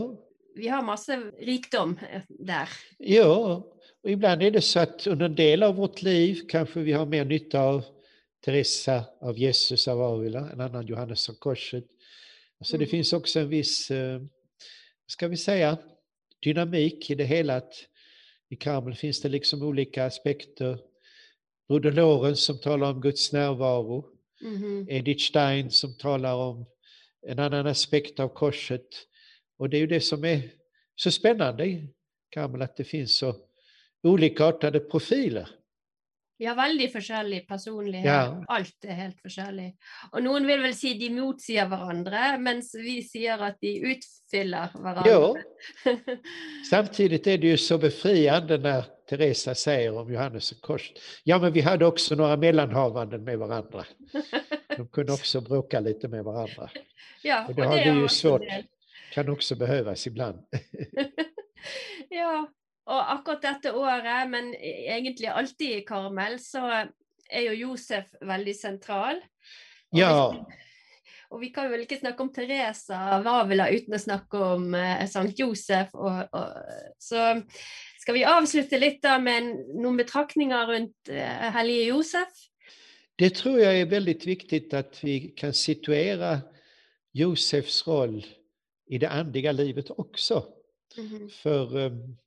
Vi 0.57 0.71
har 0.71 0.81
masse 0.81 1.19
rikdom 1.45 1.93
eh, 2.09 2.25
där. 2.29 2.73
Ja, 2.97 3.61
och 4.03 4.11
ibland 4.11 4.43
är 4.43 4.51
det 4.51 4.61
så 4.61 4.79
att 4.79 5.07
under 5.07 5.25
en 5.25 5.35
del 5.35 5.63
av 5.63 5.75
vårt 5.75 6.01
liv 6.01 6.41
kanske 6.49 6.79
vi 6.79 6.91
har 6.91 7.05
mer 7.05 7.25
nytta 7.25 7.61
av 7.61 7.83
Teresa 8.45 9.03
av 9.21 9.37
Jesus 9.37 9.87
av 9.87 10.01
Avila, 10.01 10.49
en 10.53 10.61
annan 10.61 10.87
Johannes 10.87 11.29
av 11.29 11.33
Korset. 11.33 11.85
Alltså 12.59 12.75
mm. 12.75 12.85
det 12.85 12.91
finns 12.91 13.13
också 13.13 13.39
en 13.39 13.49
viss, 13.49 13.91
ska 15.07 15.27
vi 15.27 15.37
säga, 15.37 15.77
dynamik 16.43 17.09
i 17.11 17.15
det 17.15 17.25
hela. 17.25 17.55
Att 17.55 17.73
I 18.49 18.55
Karmel 18.55 18.95
finns 18.95 19.21
det 19.21 19.29
liksom 19.29 19.61
olika 19.61 20.05
aspekter. 20.05 20.79
Broder 21.67 21.91
Lorenz 21.91 22.43
som 22.43 22.59
talar 22.59 22.91
om 22.91 23.01
Guds 23.01 23.33
närvaro. 23.33 24.05
Mm. 24.41 24.87
Edith 24.89 25.23
Stein 25.23 25.71
som 25.71 25.97
talar 25.97 26.35
om 26.35 26.65
en 27.27 27.39
annan 27.39 27.67
aspekt 27.67 28.19
av 28.19 28.27
korset. 28.27 28.87
Och 29.57 29.69
det 29.69 29.77
är 29.77 29.81
ju 29.81 29.87
det 29.87 30.01
som 30.01 30.25
är 30.25 30.41
så 30.95 31.11
spännande 31.11 31.65
i 31.65 31.87
Karmel, 32.29 32.61
att 32.61 32.77
det 32.77 32.83
finns 32.83 33.17
så 33.17 33.35
olikartade 34.03 34.79
profiler. 34.79 35.49
Ja, 36.37 36.53
veldig 36.53 36.91
forskjellig 36.93 37.47
personlighet. 37.49 38.05
Ja. 38.05 38.43
Alt 38.53 38.85
er 38.85 38.97
helt 38.99 39.21
forskjellig. 39.25 39.71
Og 40.11 40.21
noen 40.21 40.45
vil 40.45 40.61
vel 40.61 40.75
si 40.77 40.91
de 40.99 41.09
motsier 41.15 41.65
hverandre, 41.69 42.35
mens 42.41 42.69
vi 42.77 42.99
sier 43.05 43.41
att 43.41 43.57
de 43.61 43.71
utfyller 43.93 44.75
varandra. 44.75 45.09
Ja. 45.09 45.95
Samtidigt 46.69 47.27
är 47.27 47.37
det 47.37 47.47
ju 47.47 47.57
så 47.57 47.77
befriande 47.77 48.57
när 48.57 48.85
Teresa 49.09 49.55
säger 49.55 49.97
om 49.97 50.13
Johannes 50.13 50.51
kors. 50.61 50.93
Ja, 51.23 51.39
men 51.39 51.53
vi 51.53 51.61
hade 51.61 51.85
också 51.85 52.15
några 52.15 52.37
mellanhavanden 52.37 53.23
med 53.23 53.37
varandra. 53.39 53.85
De 54.77 54.87
kunde 54.87 55.13
också 55.13 55.41
bråka 55.41 55.79
lite 55.79 56.07
med 56.07 56.23
varandra. 56.23 56.69
Ja, 57.23 57.47
och 57.47 57.55
det, 57.55 57.61
och 57.65 57.71
det 57.71 57.77
har 57.77 57.93
vi 57.93 58.01
ju 58.01 58.07
svårt, 58.07 58.41
kan 59.13 59.29
också 59.29 59.55
behövas 59.55 60.07
ibland. 60.07 60.39
ja, 62.09 62.47
Og 62.87 63.11
akkurat 63.17 63.43
dette 63.43 63.73
året, 63.75 64.29
men 64.31 64.53
egentlig 64.55 65.27
alltid 65.27 65.81
i 65.81 65.85
Karmel, 65.87 66.37
så 66.39 66.63
er 67.27 67.49
jo 67.49 67.57
Josef 67.65 68.13
veldig 68.23 68.55
sentral. 68.55 69.19
Og 69.91 69.99
ja. 69.99 70.13
Og 71.27 71.41
vi 71.41 71.49
kan 71.51 71.67
vel 71.67 71.83
ikke 71.83 71.99
snakke 71.99 72.23
om 72.23 72.29
Teresa 72.31 73.17
Vavila 73.19 73.65
uten 73.67 73.97
å 73.97 73.99
snakke 73.99 74.39
om 74.53 74.69
eh, 74.79 75.03
Sankt 75.11 75.39
Josef. 75.41 75.89
Og, 75.91 76.21
og, 76.31 76.93
så 77.03 77.41
skal 77.99 78.15
vi 78.15 78.23
avslutte 78.23 78.79
litt 78.79 79.01
da 79.03 79.17
med 79.19 79.49
noen 79.75 79.99
betraktninger 79.99 80.71
rundt 80.71 81.11
eh, 81.11 81.49
hellige 81.57 81.89
Josef? 81.89 82.45
Det 83.19 83.35
tror 83.35 83.59
jag 83.59 83.79
är 83.81 83.85
väldigt 83.85 84.25
viktigt 84.25 84.73
att 84.73 85.03
vi 85.03 85.19
kan 85.19 85.53
situera 85.53 86.39
Josefs 87.11 87.87
roll 87.87 88.25
i 88.89 88.97
det 88.97 89.09
andliga 89.09 89.51
livet 89.51 89.89
också. 89.89 90.45
Mm 90.97 91.09
-hmm. 91.09 91.29
För 91.29 91.77
um, 91.77 92.17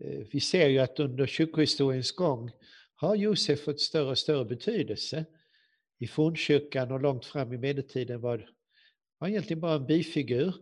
Eh, 0.00 0.26
vi 0.30 0.40
ser 0.40 0.68
ju 0.68 0.78
att 0.78 1.00
under 1.00 1.26
kyrkohistoriens 1.26 2.12
gång 2.12 2.50
har 2.94 3.14
Josef 3.16 3.60
fått 3.60 3.80
större 3.80 4.10
och 4.10 4.18
större 4.18 4.44
betydelse. 4.44 5.24
I 5.98 6.06
fornkyrkan 6.06 6.92
och 6.92 7.00
långt 7.00 7.26
fram 7.26 7.52
i 7.52 7.58
medeltiden 7.58 8.20
var 8.20 8.50
han 9.18 9.30
egentligen 9.30 9.60
bara 9.60 9.74
en 9.74 9.86
bifigur. 9.86 10.54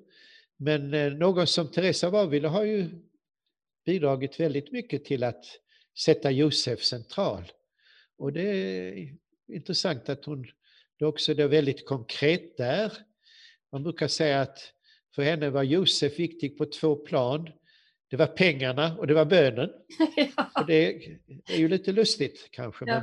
Men 0.57 0.95
eh, 0.95 1.13
någon 1.13 1.47
som 1.47 1.71
Teresa 1.71 2.07
av 2.07 2.15
Avila 2.15 2.49
har 2.49 2.65
ju 2.65 2.89
bidragit 3.85 4.41
väldigt 4.41 4.73
mycket 4.73 5.05
till 5.05 5.25
att 5.25 5.45
sätta 6.05 6.31
Josef 6.31 6.83
central. 6.83 7.53
Och 8.19 8.33
det 8.33 8.43
är 8.43 9.15
intressant 9.49 10.09
att 10.09 10.25
hon 10.25 10.47
det 10.99 11.07
också 11.07 11.33
är 11.33 11.49
väldigt 11.49 11.87
konkret 11.87 12.57
där. 12.57 12.93
Man 13.73 13.83
brukar 13.83 14.09
säga 14.09 14.41
att 14.41 14.73
för 15.15 15.23
henne 15.23 15.51
var 15.51 15.63
Josef 15.63 16.19
viktig 16.19 16.59
på 16.59 16.67
två 16.67 16.97
plan. 16.97 17.51
Det 18.11 18.17
var 18.17 18.27
pengarna 18.27 18.97
och 18.99 19.07
det 19.07 19.15
var 19.15 19.25
bönen. 19.25 19.71
ja. 20.37 20.51
och 20.61 20.67
det 20.67 20.95
är 21.47 21.57
ju 21.57 21.69
lite 21.69 21.93
lustigt 21.93 22.49
kanske. 22.51 22.85
Ja. 22.85 22.95
Men, 22.95 23.03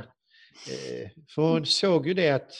eh, 0.74 1.10
för 1.28 1.42
hon 1.42 1.66
såg 1.66 2.06
ju 2.08 2.14
det 2.14 2.30
att 2.30 2.52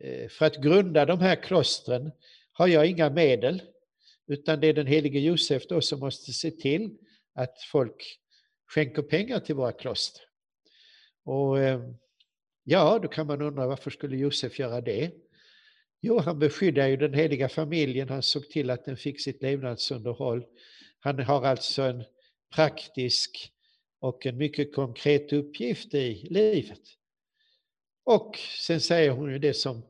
eh, 0.00 0.28
för 0.28 0.46
att 0.46 0.56
grunda 0.56 1.04
de 1.04 1.20
här 1.20 1.36
klostren 1.42 2.10
har 2.52 2.68
jag 2.68 2.86
inga 2.86 3.10
medel. 3.10 3.62
Utan 4.26 4.60
det 4.60 4.66
är 4.66 4.72
den 4.72 4.86
helige 4.86 5.20
Josef 5.20 5.66
då 5.66 5.80
som 5.80 6.00
måste 6.00 6.32
se 6.32 6.50
till 6.50 6.98
att 7.34 7.62
folk 7.62 8.18
skänker 8.66 9.02
pengar 9.02 9.40
till 9.40 9.54
våra 9.54 9.72
kloster. 9.72 10.22
Och 11.24 11.58
eh, 11.58 11.80
ja, 12.64 12.98
då 13.02 13.08
kan 13.08 13.26
man 13.26 13.42
undra 13.42 13.66
varför 13.66 13.90
skulle 13.90 14.16
Josef 14.16 14.58
göra 14.58 14.80
det? 14.80 15.10
Jo, 16.00 16.18
han 16.18 16.38
beskyddar 16.38 16.86
ju 16.86 16.96
den 16.96 17.14
heliga 17.14 17.48
familjen, 17.48 18.08
han 18.08 18.22
såg 18.22 18.48
till 18.48 18.70
att 18.70 18.84
den 18.84 18.96
fick 18.96 19.20
sitt 19.20 19.42
levnadsunderhåll. 19.42 20.44
Han 21.00 21.18
har 21.18 21.42
alltså 21.42 21.82
en 21.82 22.04
praktisk 22.54 23.52
och 24.00 24.26
en 24.26 24.36
mycket 24.36 24.74
konkret 24.74 25.32
uppgift 25.32 25.94
i 25.94 26.28
livet. 26.30 26.82
Och 28.04 28.38
sen 28.66 28.80
säger 28.80 29.10
hon 29.10 29.32
ju 29.32 29.38
det 29.38 29.54
som 29.54 29.82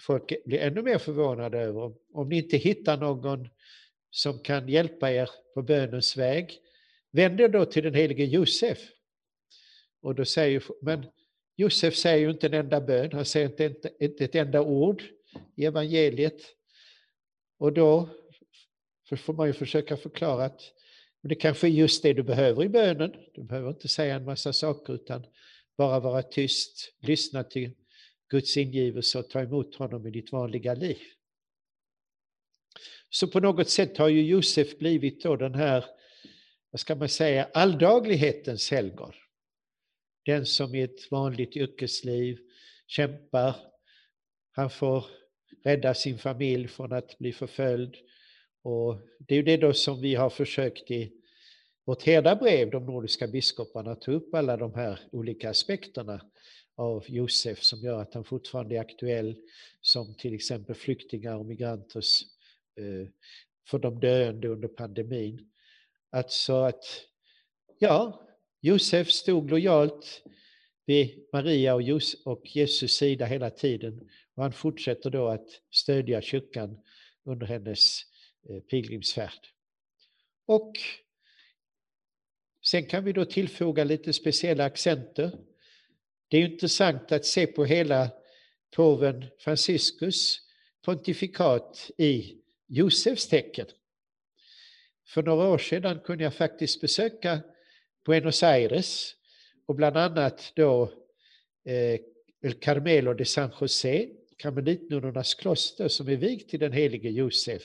folk 0.00 0.44
blir 0.44 0.58
ännu 0.58 0.82
mer 0.82 0.98
förvånade 0.98 1.58
över. 1.58 1.94
Om 2.12 2.28
ni 2.28 2.36
inte 2.38 2.56
hittar 2.56 2.96
någon 2.96 3.48
som 4.10 4.38
kan 4.38 4.68
hjälpa 4.68 5.12
er 5.12 5.30
på 5.54 5.62
bönens 5.62 6.16
väg, 6.16 6.58
vänd 7.10 7.40
er 7.40 7.48
då 7.48 7.64
till 7.64 7.82
den 7.84 7.94
helige 7.94 8.24
Josef. 8.24 8.78
Och 10.02 10.14
då 10.14 10.24
säger, 10.24 10.62
men 10.82 11.06
Josef 11.56 11.96
säger 11.96 12.18
ju 12.18 12.30
inte 12.30 12.46
en 12.46 12.54
enda 12.54 12.80
bön, 12.80 13.12
han 13.12 13.24
säger 13.24 13.46
inte, 13.46 13.64
inte, 13.64 13.92
inte 14.00 14.24
ett 14.24 14.34
enda 14.34 14.60
ord 14.60 15.02
i 15.56 15.64
evangeliet. 15.64 16.42
Och 17.58 17.72
då 17.72 18.08
får 19.08 19.32
man 19.32 19.46
ju 19.46 19.52
försöka 19.52 19.96
förklara 19.96 20.44
att 20.44 20.60
det 21.22 21.34
kanske 21.34 21.66
är 21.66 21.70
just 21.70 22.02
det 22.02 22.12
du 22.12 22.22
behöver 22.22 22.64
i 22.64 22.68
bönen. 22.68 23.12
Du 23.34 23.42
behöver 23.42 23.68
inte 23.68 23.88
säga 23.88 24.14
en 24.14 24.24
massa 24.24 24.52
saker 24.52 24.94
utan 24.94 25.26
bara 25.76 26.00
vara 26.00 26.22
tyst, 26.22 26.92
lyssna 27.00 27.44
till 27.44 27.70
Guds 28.30 28.56
ingivelse 28.56 29.18
och 29.18 29.30
ta 29.30 29.40
emot 29.40 29.74
honom 29.74 30.06
i 30.06 30.10
ditt 30.10 30.32
vanliga 30.32 30.74
liv. 30.74 30.98
Så 33.10 33.28
på 33.28 33.40
något 33.40 33.68
sätt 33.68 33.98
har 33.98 34.08
ju 34.08 34.22
Josef 34.22 34.78
blivit 34.78 35.22
då 35.22 35.36
den 35.36 35.54
här, 35.54 35.84
vad 36.70 36.80
ska 36.80 36.94
man 36.94 37.08
säga, 37.08 37.48
alldaglighetens 37.54 38.70
helgon. 38.70 39.12
Den 40.24 40.46
som 40.46 40.74
i 40.74 40.82
ett 40.82 41.10
vanligt 41.10 41.56
yrkesliv 41.56 42.38
kämpar, 42.86 43.56
han 44.52 44.70
får 44.70 45.06
rädda 45.64 45.94
sin 45.94 46.18
familj 46.18 46.68
från 46.68 46.92
att 46.92 47.18
bli 47.18 47.32
förföljd. 47.32 47.96
Och 48.66 49.00
det 49.18 49.34
är 49.34 49.36
ju 49.36 49.42
det 49.42 49.56
då 49.56 49.72
som 49.72 50.00
vi 50.00 50.14
har 50.14 50.30
försökt 50.30 50.90
i 50.90 51.12
vårt 51.84 52.02
herdabrev, 52.02 52.70
de 52.70 52.86
nordiska 52.86 53.26
biskoparna, 53.26 53.94
ta 53.94 54.12
upp 54.12 54.34
alla 54.34 54.56
de 54.56 54.74
här 54.74 55.00
olika 55.12 55.50
aspekterna 55.50 56.20
av 56.76 57.04
Josef 57.08 57.62
som 57.62 57.78
gör 57.78 58.02
att 58.02 58.14
han 58.14 58.24
fortfarande 58.24 58.76
är 58.76 58.80
aktuell 58.80 59.36
som 59.80 60.14
till 60.14 60.34
exempel 60.34 60.74
flyktingar 60.74 61.36
och 61.36 61.46
migranters 61.46 62.22
eh, 62.76 63.08
för 63.68 63.78
de 63.78 64.00
döende 64.00 64.48
under 64.48 64.68
pandemin. 64.68 65.50
Alltså 66.10 66.54
att, 66.54 66.84
ja, 67.78 68.26
Josef 68.60 69.10
stod 69.10 69.50
lojalt 69.50 70.22
vid 70.86 71.26
Maria 71.32 71.74
och, 72.24 72.56
Jesus 72.56 72.92
sida 72.92 73.26
hela 73.26 73.50
tiden 73.50 74.10
och 74.34 74.42
han 74.42 74.52
fortsätter 74.52 75.10
då 75.10 75.28
att 75.28 75.48
stödja 75.70 76.22
kyrkan 76.22 76.78
under 77.24 77.46
hennes 77.46 78.02
Eh, 78.48 78.60
pilgrimsfärd. 78.60 79.48
Och 80.46 80.72
sen 82.62 82.86
kan 82.86 83.04
vi 83.04 83.12
då 83.12 83.24
tillfoga 83.24 83.84
lite 83.84 84.12
speciella 84.12 84.64
accenter 84.64 85.30
det 86.28 86.36
är 86.36 86.46
intressant 86.46 87.12
att 87.12 87.24
se 87.24 87.46
på 87.46 87.64
hela 87.64 88.10
påven 88.76 89.24
Franciscus 89.38 90.40
pontifikat 90.84 91.90
i 91.98 92.38
Josefs 92.66 93.28
tecken. 93.28 93.66
För 95.06 95.22
några 95.22 95.48
år 95.48 95.58
sedan 95.58 96.00
kunde 96.00 96.24
jag 96.24 96.34
faktiskt 96.34 96.80
besöka 96.80 97.40
Buenos 98.04 98.42
Aires 98.42 99.14
och 99.66 99.74
bland 99.74 99.96
annat 99.96 100.52
då 100.56 100.92
eh, 101.64 102.00
El 102.42 102.54
Carmelo 102.60 103.14
de 103.14 103.24
San 103.24 103.50
José, 103.60 104.08
karmelitnunnornas 104.36 105.34
kloster 105.34 105.88
som 105.88 106.08
är 106.08 106.16
vigt 106.16 106.48
till 106.48 106.60
den 106.60 106.72
helige 106.72 107.10
Josef. 107.10 107.62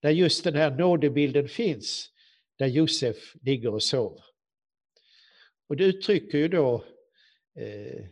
Där 0.00 0.10
just 0.10 0.44
den 0.44 0.54
här 0.54 0.70
nådebilden 0.70 1.48
finns, 1.48 2.10
där 2.58 2.66
Josef 2.66 3.34
ligger 3.42 3.74
och 3.74 3.82
sover. 3.82 4.24
Och 5.68 5.76
det 5.76 5.84
uttrycker 5.84 6.38
ju 6.38 6.48
då 6.48 6.84
eh, 7.58 8.04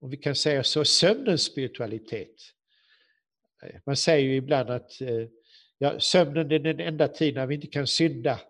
om 0.00 0.10
vi 0.10 0.16
kan 0.16 0.34
säga 0.34 0.64
så, 0.64 0.84
sömnens 0.84 1.42
spiritualitet. 1.42 2.34
Eh, 3.62 3.80
man 3.86 3.96
säger 3.96 4.28
ju 4.28 4.36
ibland 4.36 4.70
att 4.70 5.00
eh, 5.00 5.28
ja, 5.78 6.00
sömnen 6.00 6.52
är 6.52 6.58
den 6.58 6.80
enda 6.80 7.08
tid 7.08 7.34
när 7.34 7.46
vi 7.46 7.54
inte 7.54 7.66
kan 7.66 7.86
synda. 7.86 8.40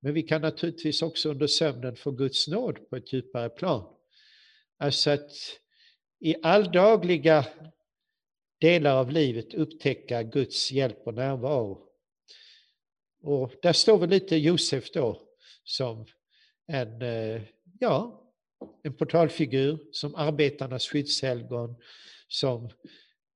Men 0.00 0.14
vi 0.14 0.22
kan 0.22 0.40
naturligtvis 0.40 1.02
också 1.02 1.30
under 1.30 1.46
sömnen 1.46 1.96
få 1.96 2.10
Guds 2.10 2.48
nåd 2.48 2.90
på 2.90 2.96
ett 2.96 3.12
djupare 3.12 3.48
plan. 3.48 3.96
Alltså 4.78 5.10
att 5.10 5.30
i 6.20 6.34
alldagliga 6.42 7.46
delar 8.62 8.96
av 8.96 9.10
livet 9.10 9.54
upptäcka 9.54 10.22
Guds 10.22 10.72
hjälp 10.72 10.98
och 11.04 11.14
närvaro. 11.14 11.78
Och 13.22 13.52
där 13.62 13.72
står 13.72 13.98
väl 13.98 14.10
lite 14.10 14.36
Josef 14.36 14.90
då 14.90 15.22
som 15.64 16.06
en, 16.66 17.02
eh, 17.02 17.42
ja, 17.80 18.22
en 18.82 18.94
portalfigur 18.94 19.78
som 19.92 20.14
arbetarnas 20.14 20.88
skyddshelgon 20.88 21.76
som 22.28 22.70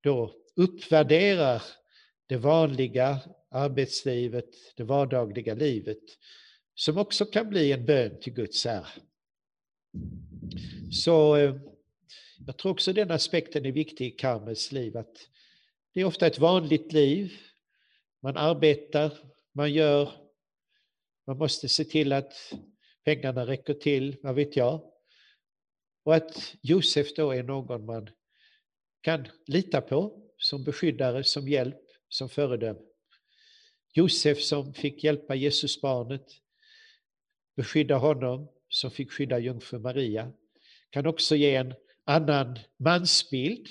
då 0.03 0.35
uppvärderar 0.57 1.63
det 2.27 2.37
vanliga 2.37 3.21
arbetslivet, 3.51 4.49
det 4.77 4.85
vardagliga 4.85 5.55
livet, 5.55 6.03
som 6.75 6.99
också 6.99 7.25
kan 7.25 7.51
bli 7.51 7.73
en 7.73 7.85
bön 7.85 8.21
till 8.21 8.33
Guds 8.33 8.67
ära. 8.67 8.87
Så 10.91 11.37
eh, 11.37 11.55
jag 12.47 12.57
tror 12.57 12.73
också 12.73 12.93
den 12.93 13.11
aspekten 13.11 13.67
är 13.67 13.73
viktig 13.73 14.07
i 14.07 14.11
Karmels 14.11 14.73
liv, 14.73 14.97
att 14.97 15.29
det 15.95 16.01
är 16.01 16.05
ofta 16.05 16.27
ett 16.27 16.39
vanligt 16.39 16.93
liv. 16.93 17.33
Man 18.23 18.37
arbetar, 18.37 19.19
man 19.53 19.73
gör, 19.73 20.13
man 21.27 21.39
måste 21.39 21.69
se 21.69 21.85
till 21.85 22.13
att 22.13 22.53
pengarna 23.05 23.47
räcker 23.47 23.75
till, 23.75 24.17
vad 24.23 24.35
vet 24.35 24.57
jag. 24.57 24.93
Och 26.05 26.15
att 26.15 26.55
Josef 26.63 27.15
då 27.15 27.31
är 27.31 27.43
någon 27.43 27.85
man 27.85 28.11
kan 29.01 29.29
lita 29.47 29.81
på 29.81 30.31
som 30.39 30.65
beskyddare, 30.65 31.25
som 31.25 31.49
hjälp, 31.49 31.83
som 32.09 32.29
föredöme. 32.29 32.81
Josef 33.95 34.43
som 34.43 34.75
fick 34.75 35.05
hjälpa 35.05 35.35
Jesusbarnet, 35.35 36.27
beskydda 37.57 37.97
honom, 37.97 38.49
som 38.69 38.91
fick 38.91 39.13
skydda 39.13 39.39
jungfru 39.39 39.79
Maria, 39.79 40.33
kan 40.91 41.07
också 41.07 41.37
ge 41.37 41.55
en 41.55 41.75
annan 42.07 42.59
mansbild, 42.77 43.69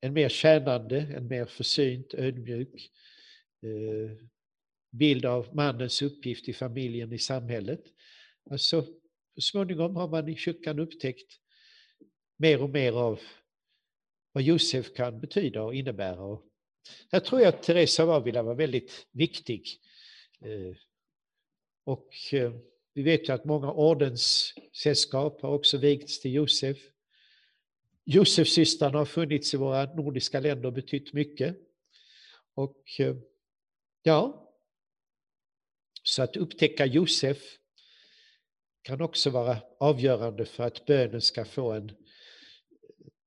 en 0.00 0.12
mer 0.12 0.28
tjänande, 0.28 1.00
en 1.00 1.28
mer 1.28 1.44
försynt, 1.44 2.14
ödmjuk 2.14 2.90
eh, 3.62 4.16
bild 4.90 5.26
av 5.26 5.54
mannens 5.54 6.02
uppgift 6.02 6.48
i 6.48 6.52
familjen, 6.52 7.12
i 7.12 7.18
samhället. 7.18 7.82
Alltså 8.50 8.82
så 9.34 9.40
småningom 9.40 9.96
har 9.96 10.08
man 10.08 10.28
i 10.28 10.36
kyrkan 10.36 10.78
upptäckt 10.78 11.40
mer 12.36 12.62
och 12.62 12.70
mer 12.70 12.92
av 12.92 13.20
vad 14.32 14.42
Josef 14.42 14.94
kan 14.94 15.20
betyda 15.20 15.62
och 15.62 15.74
innebära. 15.74 16.20
Och 16.22 16.44
här 17.12 17.20
tror 17.20 17.40
jag 17.40 17.48
att 17.48 17.62
Teresa 17.62 18.02
av 18.02 18.10
Avila 18.10 18.42
var 18.42 18.54
väldigt 18.54 19.06
viktig. 19.12 19.66
Eh, 20.40 20.76
och 21.84 22.14
eh, 22.32 22.52
vi 22.98 23.04
vet 23.04 23.28
ju 23.28 23.32
att 23.32 23.44
många 23.44 23.72
ordenssällskap 23.72 25.42
har 25.42 25.50
också 25.50 25.78
vigts 25.78 26.20
till 26.20 26.34
Josef. 26.34 26.76
Josefsystrarna 28.04 28.98
har 28.98 29.04
funnits 29.04 29.54
i 29.54 29.56
våra 29.56 29.94
nordiska 29.94 30.40
länder 30.40 30.66
och 30.66 30.72
betytt 30.72 31.12
mycket. 31.12 31.56
Och 32.54 32.82
eh, 32.98 33.16
ja, 34.02 34.50
så 36.02 36.22
att 36.22 36.36
upptäcka 36.36 36.86
Josef 36.86 37.38
kan 38.82 39.00
också 39.00 39.30
vara 39.30 39.62
avgörande 39.80 40.44
för 40.44 40.64
att 40.64 40.86
bönen 40.86 41.20
ska 41.20 41.44
få 41.44 41.72
en, 41.72 41.92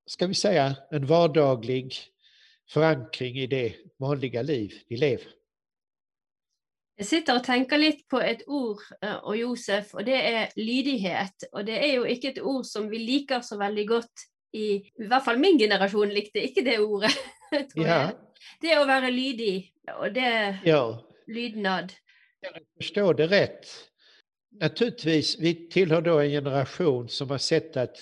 ska 0.06 0.28
vi 0.28 0.34
säga, 0.34 0.76
en 0.92 1.06
vardaglig 1.06 1.96
förankring 2.70 3.38
i 3.38 3.48
det 3.48 3.76
vanliga 3.98 4.42
liv 4.42 4.74
vi 4.88 4.98
lever. 4.98 5.41
Jag 7.02 7.08
sitter 7.08 7.36
och 7.36 7.44
tänker 7.44 7.78
lite 7.78 8.04
på 8.10 8.20
ett 8.20 8.48
ord 8.48 8.78
eh, 9.02 9.16
och 9.16 9.38
Josef, 9.38 9.94
och 9.94 10.04
det 10.06 10.34
är 10.34 10.50
lydighet. 10.56 11.44
Och 11.52 11.66
det 11.66 11.90
är 11.90 11.94
ju 11.94 12.08
inte 12.08 12.28
ett 12.28 12.42
ord 12.42 12.66
som 12.66 12.90
vi 12.90 13.00
liker 13.00 13.42
så 13.42 13.58
väldigt 13.58 13.88
gott 13.88 14.12
i, 14.52 14.74
i 14.74 15.08
hvert 15.08 15.26
fall 15.26 15.38
min 15.38 15.60
generation 15.60 16.10
likte 16.10 16.40
inte 16.40 16.62
det 16.62 16.80
ordet. 16.80 17.12
tror 17.74 17.88
ja. 17.88 18.02
jag. 18.02 18.10
Det 18.62 18.72
är 18.72 18.82
att 18.82 18.88
vara 18.88 19.10
lydig, 19.10 19.74
och 20.00 20.14
det 20.14 20.58
ja. 20.66 21.04
lydnad. 21.28 21.94
Jag 22.42 22.54
förstår 22.78 23.14
det 23.14 23.28
rätt 23.28 23.66
naturligtvis, 24.60 25.40
vi 25.40 25.70
tillhör 25.70 26.02
då 26.02 26.20
en 26.20 26.30
generation 26.30 27.10
som 27.10 27.30
har 27.30 27.38
sett 27.38 27.78
att 27.78 27.98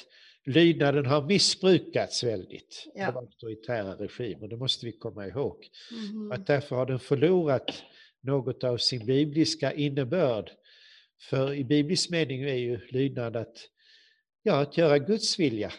lydnaden 0.45 1.05
har 1.05 1.21
missbrukats 1.21 2.23
väldigt 2.23 2.91
ja. 2.95 3.07
av 3.07 3.17
auktoritära 3.17 3.95
regimer. 3.95 4.47
Det 4.47 4.57
måste 4.57 4.85
vi 4.85 4.91
komma 4.91 5.27
ihåg. 5.27 5.67
Mm. 5.91 6.31
Att 6.31 6.47
därför 6.47 6.75
har 6.75 6.85
den 6.85 6.99
förlorat 6.99 7.83
något 8.21 8.63
av 8.63 8.77
sin 8.77 9.05
bibliska 9.05 9.73
innebörd. 9.73 10.51
För 11.21 11.53
i 11.53 11.63
biblisk 11.63 12.10
mening 12.10 12.41
är 12.41 12.55
ju 12.55 12.79
lydnad 12.88 13.36
att, 13.36 13.69
ja, 14.43 14.62
att 14.62 14.77
göra 14.77 14.97
Guds 14.97 15.39
vilja, 15.39 15.73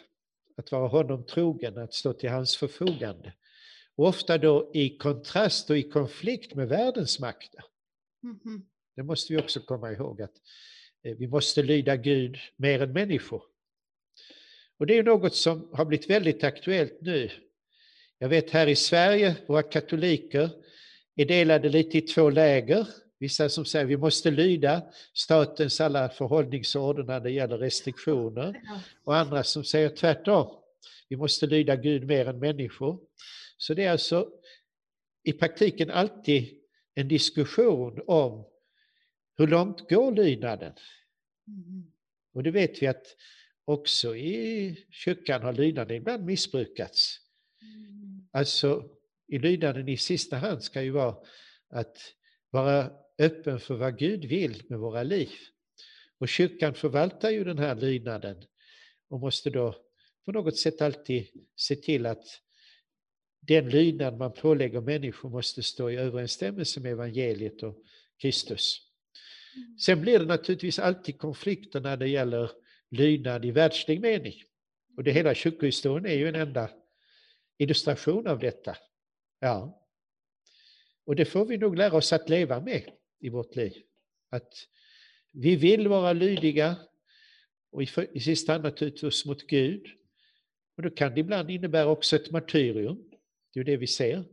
att 0.56 0.72
vara 0.72 0.88
honom 0.88 1.26
trogen, 1.26 1.78
att 1.78 1.94
stå 1.94 2.12
till 2.12 2.30
hans 2.30 2.56
förfogande. 2.56 3.32
Och 3.96 4.06
ofta 4.06 4.38
då 4.38 4.70
i 4.74 4.96
kontrast 4.96 5.70
och 5.70 5.78
i 5.78 5.82
konflikt 5.82 6.54
med 6.54 6.68
världens 6.68 7.20
makter. 7.20 7.64
Mm. 8.24 8.62
Det 8.96 9.02
måste 9.02 9.32
vi 9.32 9.40
också 9.40 9.60
komma 9.60 9.92
ihåg 9.92 10.22
att 10.22 10.34
eh, 11.02 11.16
vi 11.16 11.26
måste 11.26 11.62
lyda 11.62 11.96
Gud 11.96 12.38
mer 12.56 12.82
än 12.82 12.92
människor. 12.92 13.42
Och 14.78 14.86
det 14.86 14.98
är 14.98 15.02
något 15.02 15.34
som 15.34 15.70
har 15.72 15.84
blivit 15.84 16.10
väldigt 16.10 16.44
aktuellt 16.44 16.98
nu. 17.00 17.30
Jag 18.18 18.28
vet 18.28 18.50
här 18.50 18.66
i 18.66 18.76
Sverige, 18.76 19.36
våra 19.46 19.62
katoliker 19.62 20.50
är 21.16 21.24
delade 21.24 21.68
lite 21.68 21.98
i 21.98 22.00
två 22.00 22.30
läger. 22.30 22.86
Vissa 23.18 23.48
som 23.48 23.64
säger 23.64 23.84
att 23.84 23.90
vi 23.90 23.96
måste 23.96 24.30
lyda 24.30 24.82
statens 25.12 25.80
alla 25.80 26.08
förhållningsorder 26.08 27.02
när 27.02 27.20
det 27.20 27.30
gäller 27.30 27.58
restriktioner. 27.58 28.60
Och 29.04 29.16
andra 29.16 29.44
som 29.44 29.64
säger 29.64 29.88
tvärtom. 29.88 30.56
Vi 31.08 31.16
måste 31.16 31.46
lyda 31.46 31.76
Gud 31.76 32.06
mer 32.06 32.28
än 32.28 32.38
människor. 32.38 33.00
Så 33.56 33.74
det 33.74 33.84
är 33.84 33.90
alltså 33.90 34.28
i 35.22 35.32
praktiken 35.32 35.90
alltid 35.90 36.48
en 36.94 37.08
diskussion 37.08 38.00
om 38.06 38.44
hur 39.36 39.46
långt 39.46 39.90
går 39.90 40.12
lydnaden? 40.12 40.72
Mm. 41.48 41.92
Och 42.34 42.42
det 42.42 42.50
vet 42.50 42.82
vi 42.82 42.86
att 42.86 43.16
också 43.64 44.16
i 44.16 44.86
kyrkan 44.90 45.42
har 45.42 45.52
lydnaden 45.52 45.96
ibland 45.96 46.24
missbrukats. 46.24 47.18
Mm. 47.62 48.28
Alltså 48.32 48.84
i 49.30 49.38
lydnaden 49.38 49.88
i 49.88 49.96
sista 49.96 50.36
hand 50.36 50.62
ska 50.62 50.82
ju 50.82 50.90
vara 50.90 51.16
att 51.70 51.96
vara 52.50 52.90
öppen 53.18 53.60
för 53.60 53.74
vad 53.74 53.98
Gud 53.98 54.24
vill 54.24 54.62
med 54.68 54.78
våra 54.78 55.02
liv. 55.02 55.30
Och 56.18 56.28
kyrkan 56.28 56.74
förvaltar 56.74 57.30
ju 57.30 57.44
den 57.44 57.58
här 57.58 57.74
lydnaden 57.74 58.44
och 59.08 59.20
måste 59.20 59.50
då 59.50 59.74
på 60.24 60.32
något 60.32 60.58
sätt 60.58 60.82
alltid 60.82 61.26
se 61.56 61.76
till 61.76 62.06
att 62.06 62.24
den 63.40 63.68
lydnad 63.68 64.18
man 64.18 64.32
pålägger 64.32 64.80
människor 64.80 65.30
måste 65.30 65.62
stå 65.62 65.90
i 65.90 65.96
överensstämmelse 65.96 66.80
med 66.80 66.92
evangeliet 66.92 67.62
och 67.62 67.84
Kristus. 68.22 68.90
Mm. 69.56 69.78
Sen 69.78 70.00
blir 70.00 70.18
det 70.18 70.24
naturligtvis 70.24 70.78
alltid 70.78 71.18
konflikter 71.18 71.80
när 71.80 71.96
det 71.96 72.08
gäller 72.08 72.50
lydnad 72.90 73.44
i 73.44 73.50
världslig 73.50 74.00
mening. 74.00 74.34
Och 74.96 75.04
det 75.04 75.12
hela 75.12 75.34
kyrkohistorien 75.34 76.06
är 76.06 76.14
ju 76.14 76.28
en 76.28 76.34
enda 76.34 76.70
illustration 77.58 78.26
av 78.26 78.38
detta. 78.38 78.76
Ja. 79.40 79.86
Och 81.04 81.16
det 81.16 81.24
får 81.24 81.46
vi 81.46 81.58
nog 81.58 81.76
lära 81.76 81.96
oss 81.96 82.12
att 82.12 82.28
leva 82.28 82.60
med 82.60 82.90
i 83.20 83.28
vårt 83.28 83.56
liv. 83.56 83.72
Att 84.30 84.52
vi 85.32 85.56
vill 85.56 85.88
vara 85.88 86.12
lydiga 86.12 86.76
och 87.70 87.82
i, 87.82 88.20
sista 88.20 88.52
hand 88.52 88.64
naturligtvis 88.64 89.24
mot 89.24 89.46
Gud. 89.46 89.86
Och 90.76 90.82
då 90.82 90.90
kan 90.90 91.14
det 91.14 91.20
ibland 91.20 91.50
innebära 91.50 91.88
också 91.88 92.16
ett 92.16 92.30
martyrium. 92.30 93.10
Det 93.52 93.60
är 93.60 93.64
det 93.64 93.76
vi 93.76 93.86
ser. 93.86 94.24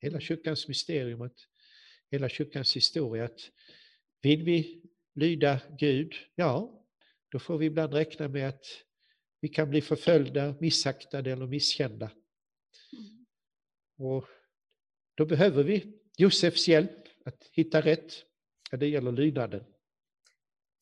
Hela 0.00 0.20
kyrkans 0.20 0.68
mysterium, 0.68 1.22
att 1.22 1.36
hela 2.10 2.28
kyrkans 2.28 2.76
historia. 2.76 3.24
Att 3.24 3.40
vill 4.22 4.42
vi 4.42 4.82
lyda 5.14 5.60
Gud, 5.78 6.14
ja, 6.34 6.84
då 7.28 7.38
får 7.38 7.58
vi 7.58 7.66
ibland 7.66 7.94
räkna 7.94 8.28
med 8.28 8.48
att 8.48 8.64
vi 9.40 9.48
kan 9.48 9.70
bli 9.70 9.80
förföljda, 9.80 10.54
missaktade 10.60 11.32
eller 11.32 11.46
misskända. 11.46 12.10
Mm. 12.92 13.26
Och 13.98 14.28
då 15.14 15.26
behöver 15.26 15.62
vi 15.62 15.84
Josefs 16.16 16.68
hjälp 16.68 16.90
att 17.24 17.38
hitta 17.52 17.80
rätt 17.80 18.14
när 18.72 18.78
det 18.78 18.86
gäller 18.86 19.12
lydnaden. 19.12 19.64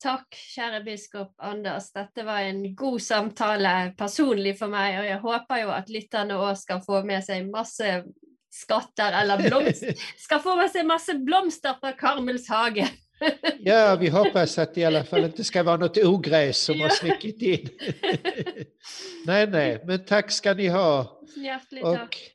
Tack 0.03 0.33
kära 0.33 0.81
biskop 0.81 1.33
Anders. 1.37 1.91
Detta 1.91 2.23
var 2.23 2.39
en 2.39 2.75
god 2.75 3.01
samtale 3.01 3.93
personlig 3.97 4.59
för 4.59 4.67
mig 4.67 4.99
och 4.99 5.05
jag 5.05 5.19
hoppas 5.19 5.59
ju 5.59 5.71
att 5.71 5.89
lyssnarna 5.89 6.51
också 6.51 6.61
ska 6.61 6.81
få 6.81 7.03
med 7.03 7.23
sig 7.25 7.45
massor 7.45 8.03
skatter 8.49 9.21
eller 9.21 9.37
blomster, 9.37 9.95
ska 10.17 10.39
få 10.39 10.55
med 10.55 10.71
sig 10.71 10.83
massor 10.83 11.13
blomster 11.13 11.75
från 11.79 11.93
Karmels 11.93 12.49
hage. 12.49 12.89
Ja, 13.59 13.95
vi 13.99 14.09
hoppas 14.09 14.57
att 14.57 14.73
det 14.75 14.81
i 14.81 14.85
alla 14.85 15.03
fall 15.03 15.23
inte 15.23 15.43
ska 15.43 15.63
vara 15.63 15.77
något 15.77 15.97
ogräs 15.97 16.57
som 16.57 16.81
har 16.81 16.89
smickit 16.89 17.41
in. 17.41 17.69
nej, 19.25 19.47
nej, 19.47 19.81
men 19.85 20.05
tack 20.05 20.31
ska 20.31 20.53
ni 20.53 20.67
ha. 20.67 21.21
Hjärtligt 21.35 21.83
och 21.83 21.95
tack. 21.95 22.31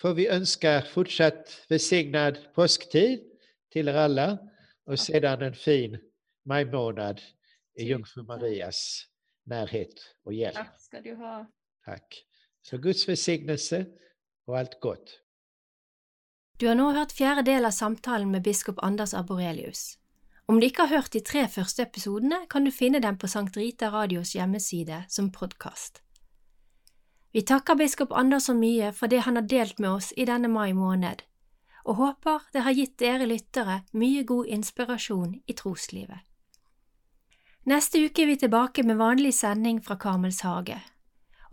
Får 0.00 0.14
vi 0.14 0.28
önska 0.28 0.82
fortsatt 0.82 1.66
välsignad 1.68 2.38
påsktid 2.54 3.20
till 3.72 3.88
er 3.88 3.94
alla 3.94 4.38
och 4.86 5.00
sedan 5.00 5.42
en 5.42 5.54
fin 5.54 5.98
majmånad 6.44 7.20
i 7.74 7.84
Jungfru 7.84 8.22
Marias 8.22 9.06
närhet 9.46 9.94
och 10.24 10.34
hjälp. 10.34 10.54
Tack 10.54 10.80
ska 10.80 11.00
du 11.00 11.14
ha. 11.14 11.46
Tack. 11.84 12.24
Så 12.62 12.78
Guds 12.78 13.08
välsignelse 13.08 13.86
och 14.46 14.58
allt 14.58 14.80
gott. 14.80 15.20
Du 16.56 16.66
har 16.66 16.74
nå 16.74 16.90
hørt 16.90 17.12
fjerde 17.12 17.42
del 17.42 17.64
av 17.64 17.70
samtalen 17.70 18.30
med 18.30 18.42
biskop 18.42 18.78
Anders 18.82 19.14
Arborelius. 19.14 19.98
Om 20.46 20.60
du 20.60 20.66
ikke 20.66 20.82
har 20.82 20.96
hørt 20.96 21.12
de 21.12 21.20
tre 21.20 21.44
første 21.48 21.82
episodene, 21.82 22.46
kan 22.50 22.64
du 22.64 22.70
finne 22.72 22.98
dem 23.04 23.18
på 23.18 23.28
Sankt 23.28 23.56
Rita 23.56 23.90
Radios 23.92 24.34
hjemmeside 24.34 25.04
som 25.08 25.30
podkast. 25.32 26.02
Vi 27.38 27.42
tackar 27.42 27.74
biskop 27.74 28.12
Anders 28.12 28.44
så 28.44 28.54
mye 28.54 28.88
for 28.92 29.06
det 29.06 29.20
han 29.22 29.36
har 29.38 29.44
delt 29.46 29.78
med 29.78 29.90
oss 29.90 30.08
i 30.16 30.24
denne 30.26 30.48
mai 30.50 30.72
måned, 30.74 31.20
og 31.84 31.94
håper 31.94 32.48
det 32.52 32.64
har 32.66 32.74
gitt 32.74 32.96
dere 32.98 33.28
lyttere 33.30 33.76
mye 33.94 34.24
god 34.26 34.48
inspirasjon 34.56 35.36
i 35.46 35.54
troslivet. 35.54 36.18
Neste 37.62 38.02
uke 38.02 38.24
er 38.24 38.32
vi 38.32 38.36
tilbake 38.42 38.82
med 38.82 38.98
vanlig 38.98 39.36
sending 39.38 39.78
fra 39.78 39.94
Karmels 40.02 40.40
hage. 40.42 40.80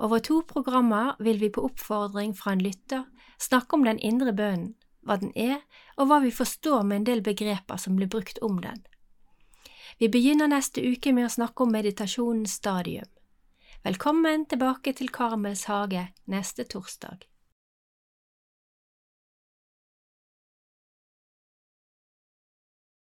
Over 0.02 0.26
to 0.26 0.40
programmer 0.42 1.14
vil 1.20 1.38
vi 1.38 1.54
på 1.54 1.68
oppfordring 1.70 2.34
fra 2.34 2.58
en 2.58 2.66
lytter 2.66 3.06
snakke 3.38 3.78
om 3.78 3.86
den 3.86 4.02
indre 4.02 4.34
bønnen, 4.34 4.74
hva 5.06 5.22
den 5.22 5.38
er, 5.38 5.62
og 6.02 6.10
hva 6.10 6.24
vi 6.26 6.34
forstår 6.34 6.82
med 6.82 7.04
en 7.04 7.10
del 7.12 7.22
begreper 7.22 7.78
som 7.78 8.02
blir 8.02 8.10
brukt 8.10 8.42
om 8.42 8.58
den. 8.58 8.82
Vi 10.02 10.10
begynner 10.10 10.50
neste 10.50 10.82
uke 10.82 11.14
med 11.14 11.30
å 11.30 11.36
snakke 11.38 11.62
om 11.62 11.78
meditasjonens 11.78 12.58
stadium. 12.58 13.06
Velkommen 13.86 14.48
tilbake 14.50 14.96
til 14.98 15.12
Karmels 15.14 15.68
hage 15.70 16.08
neste 16.26 16.64
torsdag. 16.66 17.28